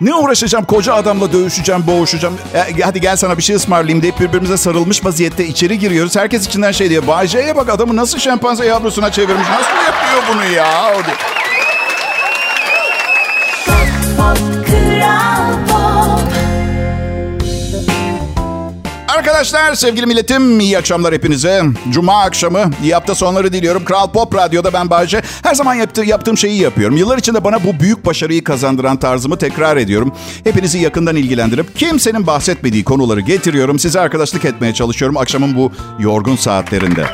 Ne 0.00 0.14
uğraşacağım? 0.14 0.64
Koca 0.64 0.94
adamla 0.94 1.32
dövüşeceğim, 1.32 1.86
boğuşacağım. 1.86 2.38
E, 2.54 2.82
hadi 2.82 3.00
gel 3.00 3.16
sana 3.16 3.38
bir 3.38 3.42
şey 3.42 3.56
ısmarlayayım 3.56 4.02
deyip 4.02 4.20
birbirimize 4.20 4.56
sarılmış 4.56 5.04
vaziyette 5.04 5.46
içeri 5.46 5.78
giriyoruz. 5.78 6.16
Herkes 6.16 6.46
içinden 6.46 6.72
şey 6.72 6.90
diyor. 6.90 7.06
Bayce'ye 7.06 7.56
bak 7.56 7.68
adamı 7.70 7.96
nasıl 7.96 8.18
şempanze 8.18 8.66
yavrusuna 8.66 9.12
çevirmiş. 9.12 9.48
Nasıl 9.48 9.76
yapıyor 9.86 10.22
bunu 10.34 10.54
ya? 10.56 10.92
O 10.92 11.04
diyor. 11.04 11.45
Arkadaşlar, 19.26 19.74
sevgili 19.74 20.06
milletim, 20.06 20.60
iyi 20.60 20.78
akşamlar 20.78 21.14
hepinize. 21.14 21.62
Cuma 21.90 22.22
akşamı, 22.22 22.70
iyi 22.82 22.94
hafta 22.94 23.14
sonları 23.14 23.52
diliyorum. 23.52 23.84
Kral 23.84 24.10
Pop 24.10 24.34
Radyo'da 24.34 24.72
ben 24.72 24.90
Bayce. 24.90 25.22
Her 25.42 25.54
zaman 25.54 25.74
yaptı, 25.74 26.04
yaptığım 26.04 26.38
şeyi 26.38 26.60
yapıyorum. 26.60 26.96
Yıllar 26.96 27.18
içinde 27.18 27.44
bana 27.44 27.64
bu 27.64 27.80
büyük 27.80 28.06
başarıyı 28.06 28.44
kazandıran 28.44 28.96
tarzımı 28.96 29.38
tekrar 29.38 29.76
ediyorum. 29.76 30.12
Hepinizi 30.44 30.78
yakından 30.78 31.16
ilgilendirip 31.16 31.76
kimsenin 31.76 32.26
bahsetmediği 32.26 32.84
konuları 32.84 33.20
getiriyorum. 33.20 33.78
Size 33.78 34.00
arkadaşlık 34.00 34.44
etmeye 34.44 34.74
çalışıyorum 34.74 35.16
akşamın 35.16 35.56
bu 35.56 35.72
yorgun 35.98 36.36
saatlerinde. 36.36 37.06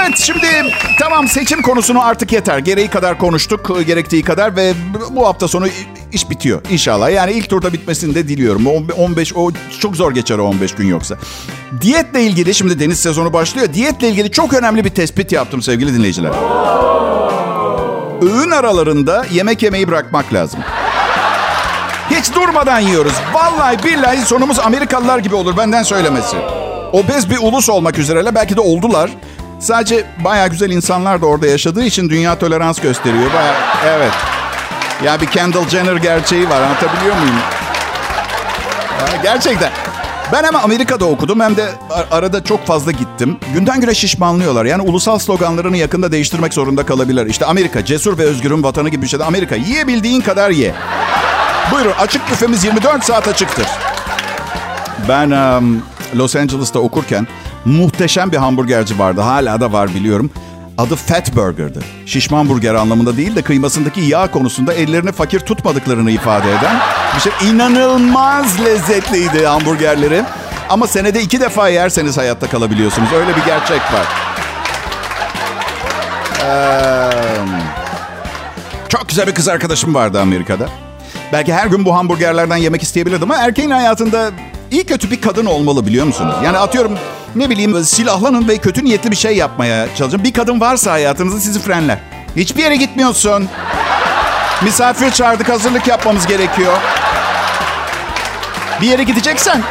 Evet 0.00 0.18
şimdi 0.18 0.46
tamam 1.00 1.28
seçim 1.28 1.62
konusunu 1.62 2.04
artık 2.04 2.32
yeter. 2.32 2.58
Gereği 2.58 2.88
kadar 2.88 3.18
konuştuk, 3.18 3.86
gerektiği 3.86 4.22
kadar 4.22 4.56
ve 4.56 4.74
bu 5.10 5.26
hafta 5.26 5.48
sonu 5.48 5.66
iş 6.12 6.30
bitiyor 6.30 6.62
inşallah. 6.70 7.10
Yani 7.10 7.32
ilk 7.32 7.50
turda 7.50 7.72
bitmesini 7.72 8.14
de 8.14 8.28
diliyorum. 8.28 8.66
O 8.66 9.02
15 9.02 9.36
o 9.36 9.50
çok 9.80 9.96
zor 9.96 10.12
geçer 10.14 10.38
o 10.38 10.44
15 10.44 10.74
gün 10.74 10.86
yoksa. 10.86 11.16
Diyetle 11.80 12.22
ilgili 12.22 12.54
şimdi 12.54 12.80
deniz 12.80 13.00
sezonu 13.00 13.32
başlıyor. 13.32 13.68
Diyetle 13.74 14.08
ilgili 14.08 14.30
çok 14.30 14.54
önemli 14.54 14.84
bir 14.84 14.90
tespit 14.90 15.32
yaptım 15.32 15.62
sevgili 15.62 15.94
dinleyiciler. 15.94 16.32
Öğün 18.22 18.50
aralarında 18.50 19.26
yemek 19.32 19.62
yemeyi 19.62 19.88
bırakmak 19.88 20.34
lazım. 20.34 20.60
Hiç 22.10 22.34
durmadan 22.34 22.80
yiyoruz. 22.80 23.12
Vallahi 23.32 23.84
billahi 23.84 24.20
sonumuz 24.20 24.58
Amerikalılar 24.58 25.18
gibi 25.18 25.34
olur 25.34 25.56
benden 25.56 25.82
söylemesi. 25.82 26.36
Obez 26.92 27.30
bir 27.30 27.38
ulus 27.38 27.68
olmak 27.68 27.98
üzereler 27.98 28.34
belki 28.34 28.56
de 28.56 28.60
oldular. 28.60 29.10
Sadece 29.60 30.04
baya 30.24 30.46
güzel 30.46 30.70
insanlar 30.70 31.22
da 31.22 31.26
orada 31.26 31.46
yaşadığı 31.46 31.84
için 31.84 32.08
dünya 32.08 32.38
tolerans 32.38 32.80
gösteriyor. 32.80 33.32
Baya 33.34 33.54
evet. 33.86 34.35
Ya 35.04 35.20
bir 35.20 35.26
Kendall 35.26 35.68
Jenner 35.68 35.96
gerçeği 35.96 36.48
var 36.50 36.60
anlatabiliyor 36.60 37.16
muyum? 37.16 37.36
Ya, 39.00 39.22
gerçekten. 39.22 39.70
Ben 40.32 40.44
hem 40.44 40.56
Amerika'da 40.56 41.04
okudum 41.04 41.40
hem 41.40 41.56
de 41.56 41.68
ar- 41.90 42.06
arada 42.18 42.44
çok 42.44 42.66
fazla 42.66 42.90
gittim. 42.92 43.36
Günden 43.54 43.80
güne 43.80 43.94
şişmanlıyorlar. 43.94 44.64
Yani 44.64 44.82
ulusal 44.82 45.18
sloganlarını 45.18 45.76
yakında 45.76 46.12
değiştirmek 46.12 46.54
zorunda 46.54 46.86
kalabilirler. 46.86 47.26
İşte 47.26 47.46
Amerika 47.46 47.84
cesur 47.84 48.18
ve 48.18 48.22
özgürün 48.22 48.62
vatanı 48.62 48.88
gibi 48.88 49.02
bir 49.02 49.06
şeyde. 49.08 49.24
Amerika 49.24 49.54
yiyebildiğin 49.54 50.20
kadar 50.20 50.50
ye. 50.50 50.74
Buyurun 51.72 51.92
açık 52.00 52.30
büfemiz 52.30 52.64
24 52.64 53.04
saat 53.04 53.28
açıktır. 53.28 53.66
Ben 55.08 55.30
um, 55.30 55.82
Los 56.16 56.36
Angeles'ta 56.36 56.78
okurken 56.78 57.26
muhteşem 57.64 58.32
bir 58.32 58.36
hamburgerci 58.36 58.98
vardı. 58.98 59.20
Hala 59.20 59.60
da 59.60 59.72
var 59.72 59.94
biliyorum. 59.94 60.30
Adı 60.78 60.96
Fat 60.96 61.36
Burger'dı. 61.36 61.80
Şişman 62.06 62.48
burger 62.48 62.74
anlamında 62.74 63.16
değil 63.16 63.36
de 63.36 63.42
kıymasındaki 63.42 64.00
yağ 64.00 64.30
konusunda 64.30 64.72
ellerini 64.72 65.12
fakir 65.12 65.40
tutmadıklarını 65.40 66.10
ifade 66.10 66.48
eden 66.48 66.76
bir 67.16 67.20
şey. 67.20 67.50
İnanılmaz 67.50 68.64
lezzetliydi 68.64 69.46
hamburgerleri. 69.46 70.22
Ama 70.68 70.86
senede 70.86 71.22
iki 71.22 71.40
defa 71.40 71.68
yerseniz 71.68 72.16
hayatta 72.18 72.46
kalabiliyorsunuz. 72.46 73.08
Öyle 73.12 73.36
bir 73.36 73.44
gerçek 73.44 73.80
var. 73.80 74.06
Çok 78.88 79.08
güzel 79.08 79.26
bir 79.26 79.34
kız 79.34 79.48
arkadaşım 79.48 79.94
vardı 79.94 80.20
Amerika'da. 80.20 80.68
Belki 81.32 81.54
her 81.54 81.66
gün 81.66 81.84
bu 81.84 81.94
hamburgerlerden 81.94 82.56
yemek 82.56 82.82
isteyebilirdim 82.82 83.30
ama 83.30 83.40
erkeğin 83.42 83.70
hayatında 83.70 84.30
iyi 84.70 84.84
kötü 84.84 85.10
bir 85.10 85.20
kadın 85.20 85.46
olmalı 85.46 85.86
biliyor 85.86 86.06
musunuz? 86.06 86.34
Yani 86.44 86.58
atıyorum 86.58 86.98
ne 87.34 87.50
bileyim 87.50 87.84
silahlanın 87.84 88.48
ve 88.48 88.58
kötü 88.58 88.84
niyetli 88.84 89.10
bir 89.10 89.16
şey 89.16 89.36
yapmaya 89.36 89.86
çalışın. 89.94 90.24
Bir 90.24 90.32
kadın 90.32 90.60
varsa 90.60 90.92
hayatınızda 90.92 91.40
sizi 91.40 91.60
frenler. 91.60 91.98
Hiçbir 92.36 92.62
yere 92.62 92.76
gitmiyorsun. 92.76 93.48
Misafir 94.62 95.10
çağırdık 95.10 95.48
hazırlık 95.48 95.86
yapmamız 95.86 96.26
gerekiyor. 96.26 96.72
Bir 98.80 98.86
yere 98.86 99.02
gideceksen 99.02 99.62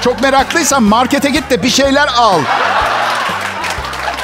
çok 0.00 0.22
meraklıysan 0.22 0.82
markete 0.82 1.30
git 1.30 1.50
de 1.50 1.62
bir 1.62 1.68
şeyler 1.68 2.08
al. 2.16 2.40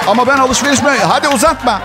Ama 0.06 0.26
ben 0.26 0.38
alışveriş 0.38 0.82
mi? 0.82 0.90
Hadi 1.08 1.28
uzatma. 1.28 1.82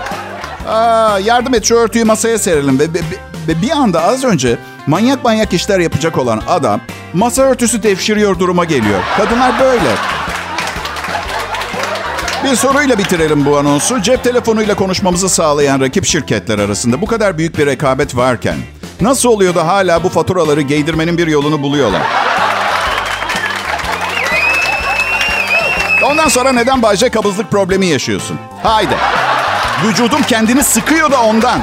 Aa, 0.68 1.18
yardım 1.18 1.54
et 1.54 1.64
şu 1.64 1.74
örtüyü 1.74 2.04
masaya 2.04 2.38
serelim. 2.38 2.78
Ve, 2.78 2.84
ve, 2.84 3.00
ve 3.48 3.62
bir 3.62 3.70
anda 3.70 4.02
az 4.02 4.24
önce 4.24 4.58
manyak 4.86 5.24
manyak 5.24 5.52
işler 5.52 5.78
yapacak 5.78 6.18
olan 6.18 6.42
adam 6.48 6.80
masa 7.14 7.42
örtüsü 7.42 7.82
devşiriyor 7.82 8.38
duruma 8.38 8.64
geliyor. 8.64 9.00
Kadınlar 9.16 9.60
böyle. 9.60 9.90
Bir 12.44 12.56
soruyla 12.56 12.98
bitirelim 12.98 13.44
bu 13.46 13.58
anonsu. 13.58 14.02
Cep 14.02 14.24
telefonuyla 14.24 14.74
konuşmamızı 14.74 15.28
sağlayan 15.28 15.80
rakip 15.80 16.06
şirketler 16.06 16.58
arasında 16.58 17.00
bu 17.00 17.06
kadar 17.06 17.38
büyük 17.38 17.58
bir 17.58 17.66
rekabet 17.66 18.16
varken 18.16 18.56
nasıl 19.00 19.28
oluyor 19.28 19.54
da 19.54 19.66
hala 19.66 20.04
bu 20.04 20.08
faturaları 20.08 20.60
giydirmenin 20.60 21.18
bir 21.18 21.26
yolunu 21.26 21.62
buluyorlar? 21.62 22.02
Ondan 26.04 26.28
sonra 26.28 26.52
neden 26.52 26.82
Bayce 26.82 27.08
kabızlık 27.08 27.50
problemi 27.50 27.86
yaşıyorsun? 27.86 28.38
Haydi. 28.62 28.94
Vücudum 29.84 30.22
kendini 30.22 30.64
sıkıyor 30.64 31.10
da 31.10 31.22
ondan. 31.22 31.60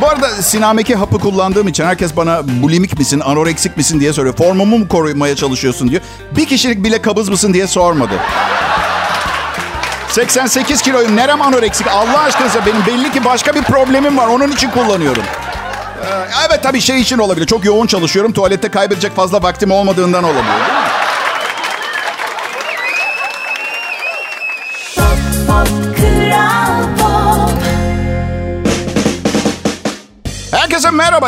Bu 0.00 0.08
arada 0.08 0.28
sinameki 0.28 0.94
hapı 0.94 1.18
kullandığım 1.18 1.68
için 1.68 1.84
herkes 1.84 2.16
bana 2.16 2.48
bulimik 2.62 2.98
misin, 2.98 3.20
anoreksik 3.20 3.76
misin 3.76 4.00
diye 4.00 4.12
soruyor. 4.12 4.36
Formumu 4.36 4.78
mu 4.78 4.88
korumaya 4.88 5.36
çalışıyorsun 5.36 5.90
diyor. 5.90 6.02
Bir 6.36 6.46
kişilik 6.46 6.84
bile 6.84 7.02
kabız 7.02 7.28
mısın 7.28 7.54
diye 7.54 7.66
sormadı. 7.66 8.14
88 10.08 10.82
kiloyum. 10.82 11.16
Nerem 11.16 11.42
anoreksik? 11.42 11.86
Allah 11.86 12.20
aşkına 12.20 12.66
benim 12.66 12.86
belli 12.86 13.12
ki 13.12 13.24
başka 13.24 13.54
bir 13.54 13.62
problemim 13.62 14.16
var. 14.16 14.26
Onun 14.26 14.48
için 14.52 14.70
kullanıyorum. 14.70 15.22
Ee, 16.02 16.06
evet 16.48 16.62
tabii 16.62 16.80
şey 16.80 17.00
için 17.00 17.18
olabilir. 17.18 17.46
Çok 17.46 17.64
yoğun 17.64 17.86
çalışıyorum. 17.86 18.32
Tuvalette 18.32 18.68
kaybedecek 18.68 19.16
fazla 19.16 19.42
vaktim 19.42 19.70
olmadığından 19.70 20.24
olabilir. 20.24 20.77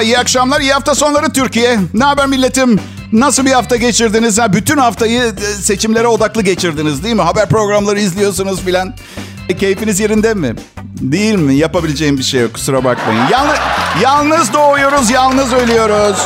Merhaba, 0.01 0.17
iyi 0.17 0.19
akşamlar, 0.19 0.61
iyi 0.61 0.73
hafta 0.73 0.95
sonları 0.95 1.33
Türkiye. 1.33 1.79
Ne 1.95 2.05
haber 2.05 2.27
milletim? 2.27 2.81
Nasıl 3.13 3.47
bir 3.47 3.53
hafta 3.53 3.77
geçirdiniz? 3.77 4.39
Ha, 4.39 4.53
bütün 4.53 4.77
haftayı 4.79 5.23
e, 5.23 5.63
seçimlere 5.63 6.07
odaklı 6.07 6.43
geçirdiniz 6.43 7.05
değil 7.05 7.15
mi? 7.15 7.23
Haber 7.23 7.49
programları 7.49 8.01
izliyorsunuz 8.01 8.61
filan. 8.61 8.95
E, 9.49 9.57
keyfiniz 9.57 10.01
yerinde 10.01 10.35
mi? 10.35 10.55
Değil 11.01 11.35
mi? 11.35 11.55
Yapabileceğim 11.55 12.19
bir 12.19 12.23
şey 12.23 12.41
yok 12.41 12.55
kusura 12.55 12.85
bakmayın. 12.85 13.23
Yalnız, 13.33 13.57
yalnız 14.03 14.53
doğuyoruz, 14.53 15.11
yalnız 15.11 15.53
ölüyoruz. 15.53 16.17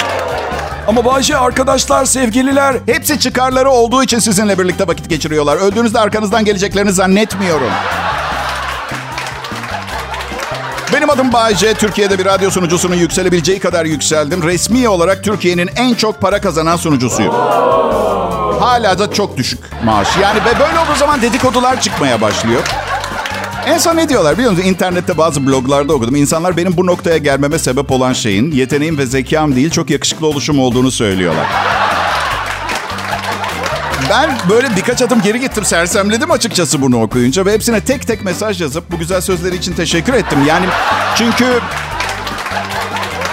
Ama 0.89 1.05
Bayce 1.05 1.37
arkadaşlar, 1.37 2.05
sevgililer... 2.05 2.77
Hepsi 2.87 3.19
çıkarları 3.19 3.71
olduğu 3.71 4.03
için 4.03 4.19
sizinle 4.19 4.59
birlikte 4.59 4.87
vakit 4.87 5.09
geçiriyorlar. 5.09 5.57
Öldüğünüzde 5.57 5.99
arkanızdan 5.99 6.45
geleceklerini 6.45 6.93
zannetmiyorum. 6.93 7.71
Benim 10.95 11.11
adım 11.11 11.33
Bayce. 11.33 11.75
Türkiye'de 11.75 12.19
bir 12.19 12.25
radyo 12.25 12.51
sunucusunun 12.51 12.95
yükselebileceği 12.95 13.59
kadar 13.59 13.85
yükseldim. 13.85 14.43
Resmi 14.43 14.89
olarak 14.89 15.25
Türkiye'nin 15.25 15.71
en 15.77 15.95
çok 15.95 16.21
para 16.21 16.41
kazanan 16.41 16.77
sunucusuyum. 16.77 17.35
Hala 18.61 18.99
da 18.99 19.13
çok 19.13 19.37
düşük 19.37 19.59
maaş. 19.85 20.09
Yani 20.23 20.41
böyle 20.45 20.79
olduğu 20.79 20.99
zaman 20.99 21.23
dedikodular 21.23 21.81
çıkmaya 21.81 22.21
başlıyor. 22.21 22.63
En 23.67 23.79
son 23.79 23.97
ne 23.97 24.09
diyorlar 24.09 24.35
biliyor 24.39 24.51
musun? 24.51 24.65
İnternette 24.65 25.19
bazı 25.19 25.47
bloglarda 25.47 25.95
okudum. 25.95 26.17
İnsanlar 26.17 26.57
benim 26.57 26.77
bu 26.77 26.87
noktaya 26.87 27.19
gelmeme 27.19 27.59
sebep 27.59 27.91
olan 27.91 28.13
şeyin 28.13 28.51
yeteneğim 28.53 28.99
ve 28.99 29.07
zekam 29.07 29.57
değil 29.57 29.71
çok 29.71 29.91
yakışıklı 29.91 30.27
oluşum 30.27 30.59
olduğunu 30.59 30.91
söylüyorlar. 30.91 31.47
Ben 34.11 34.39
böyle 34.49 34.77
birkaç 34.77 35.03
adım 35.03 35.23
geri 35.23 35.41
gittim 35.41 35.65
sersemledim 35.65 36.31
açıkçası 36.31 36.83
bunu 36.83 37.03
okuyunca 37.03 37.47
ve 37.47 37.53
hepsine 37.53 37.81
tek 37.81 38.07
tek 38.07 38.25
mesaj 38.25 38.61
yazıp 38.61 38.91
bu 38.91 38.99
güzel 38.99 39.21
sözleri 39.21 39.57
için 39.57 39.73
teşekkür 39.73 40.15
ettim. 40.15 40.39
Yani 40.47 40.67
çünkü 41.17 41.45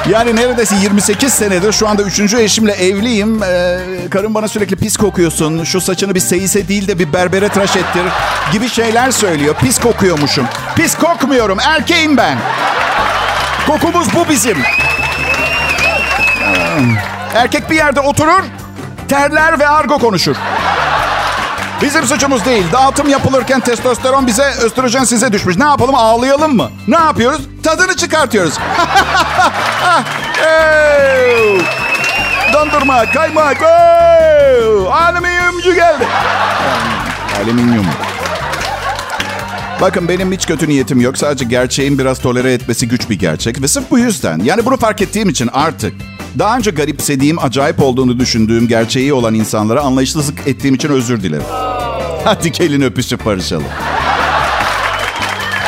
yani 0.10 0.36
neredeyse 0.36 0.76
28 0.76 1.34
senedir 1.34 1.72
şu 1.72 1.88
anda 1.88 2.02
üçüncü 2.02 2.38
eşimle 2.38 2.72
evliyim. 2.72 3.44
Ee, 3.44 3.80
karım 4.12 4.34
bana 4.34 4.48
sürekli 4.48 4.76
pis 4.76 4.98
kokuyorsun. 4.98 5.64
Şu 5.64 5.82
saçını 5.82 6.16
bir 6.16 6.20
seyise 6.20 6.68
değil 6.68 6.88
de 6.88 7.00
bir 7.00 7.14
berbere 7.14 7.50
tıraş 7.50 7.76
ettir 7.76 8.04
gibi 8.52 8.70
şeyler 8.70 9.12
söylüyor. 9.12 9.56
Pis 9.56 9.80
kokuyormuşum. 9.80 10.46
Pis 10.76 10.96
kokmuyorum. 10.96 11.60
Erkeğim 11.60 12.18
ben. 12.18 12.38
Kokumuz 13.68 14.08
bu 14.16 14.30
bizim. 14.30 14.58
Erkek 17.34 17.70
bir 17.70 17.76
yerde 17.76 18.00
oturur, 18.00 18.44
terler 19.12 19.60
ve 19.60 19.68
argo 19.68 20.00
konuşur. 20.00 20.36
Bizim 21.82 22.08
suçumuz 22.08 22.46
değil. 22.46 22.66
Dağıtım 22.72 23.10
yapılırken 23.10 23.60
testosteron 23.60 24.28
bize, 24.28 24.44
östrojen 24.44 25.04
size 25.04 25.34
düşmüş. 25.34 25.58
Ne 25.58 25.64
yapalım? 25.64 25.96
Ağlayalım 25.96 26.56
mı? 26.56 26.72
Ne 26.88 26.98
yapıyoruz? 26.98 27.42
Tadını 27.64 27.96
çıkartıyoruz. 27.96 28.54
Dondurma, 32.54 33.12
kaymak. 33.12 33.58
Alüminyumcu 34.92 35.74
geldi. 35.74 36.08
Alüminyum. 37.44 37.86
Bakın 39.82 40.08
benim 40.08 40.32
hiç 40.32 40.46
kötü 40.46 40.70
niyetim 40.70 41.02
yok. 41.02 41.18
Sadece 41.18 41.46
gerçeğin 41.46 42.00
biraz 42.00 42.20
tolere 42.20 42.54
etmesi 42.54 42.88
güç 42.88 43.10
bir 43.10 43.20
gerçek. 43.20 43.62
Ve 43.62 43.68
sırf 43.68 43.92
bu 43.92 44.00
yüzden. 44.00 44.40
Yani 44.40 44.66
bunu 44.66 44.78
fark 44.78 45.02
ettiğim 45.02 45.30
için 45.30 45.50
artık 45.54 45.94
daha 46.40 46.58
önce 46.58 46.72
garipsediğim, 46.72 47.40
acayip 47.40 47.84
olduğunu 47.84 48.20
düşündüğüm 48.20 48.68
gerçeği 48.68 49.14
olan 49.14 49.34
insanlara 49.34 49.82
anlayışsızlık 49.82 50.48
ettiğim 50.48 50.76
için 50.76 50.90
özür 50.90 51.24
dilerim. 51.24 51.44
Hadi 52.24 52.52
gelin 52.52 52.82
öpüşüp 52.82 53.26
barışalım. 53.26 53.66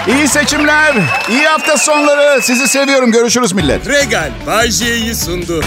İyi 0.08 0.28
seçimler, 0.28 0.95
iyi 1.30 1.45
hafta 1.45 1.78
sonları. 1.78 2.41
Sizi 2.41 2.67
seviyorum. 2.67 3.12
Görüşürüz 3.12 3.54
millet. 3.54 3.88
Regal 3.88 4.32
Bay 4.47 4.71
sundu. 5.13 5.63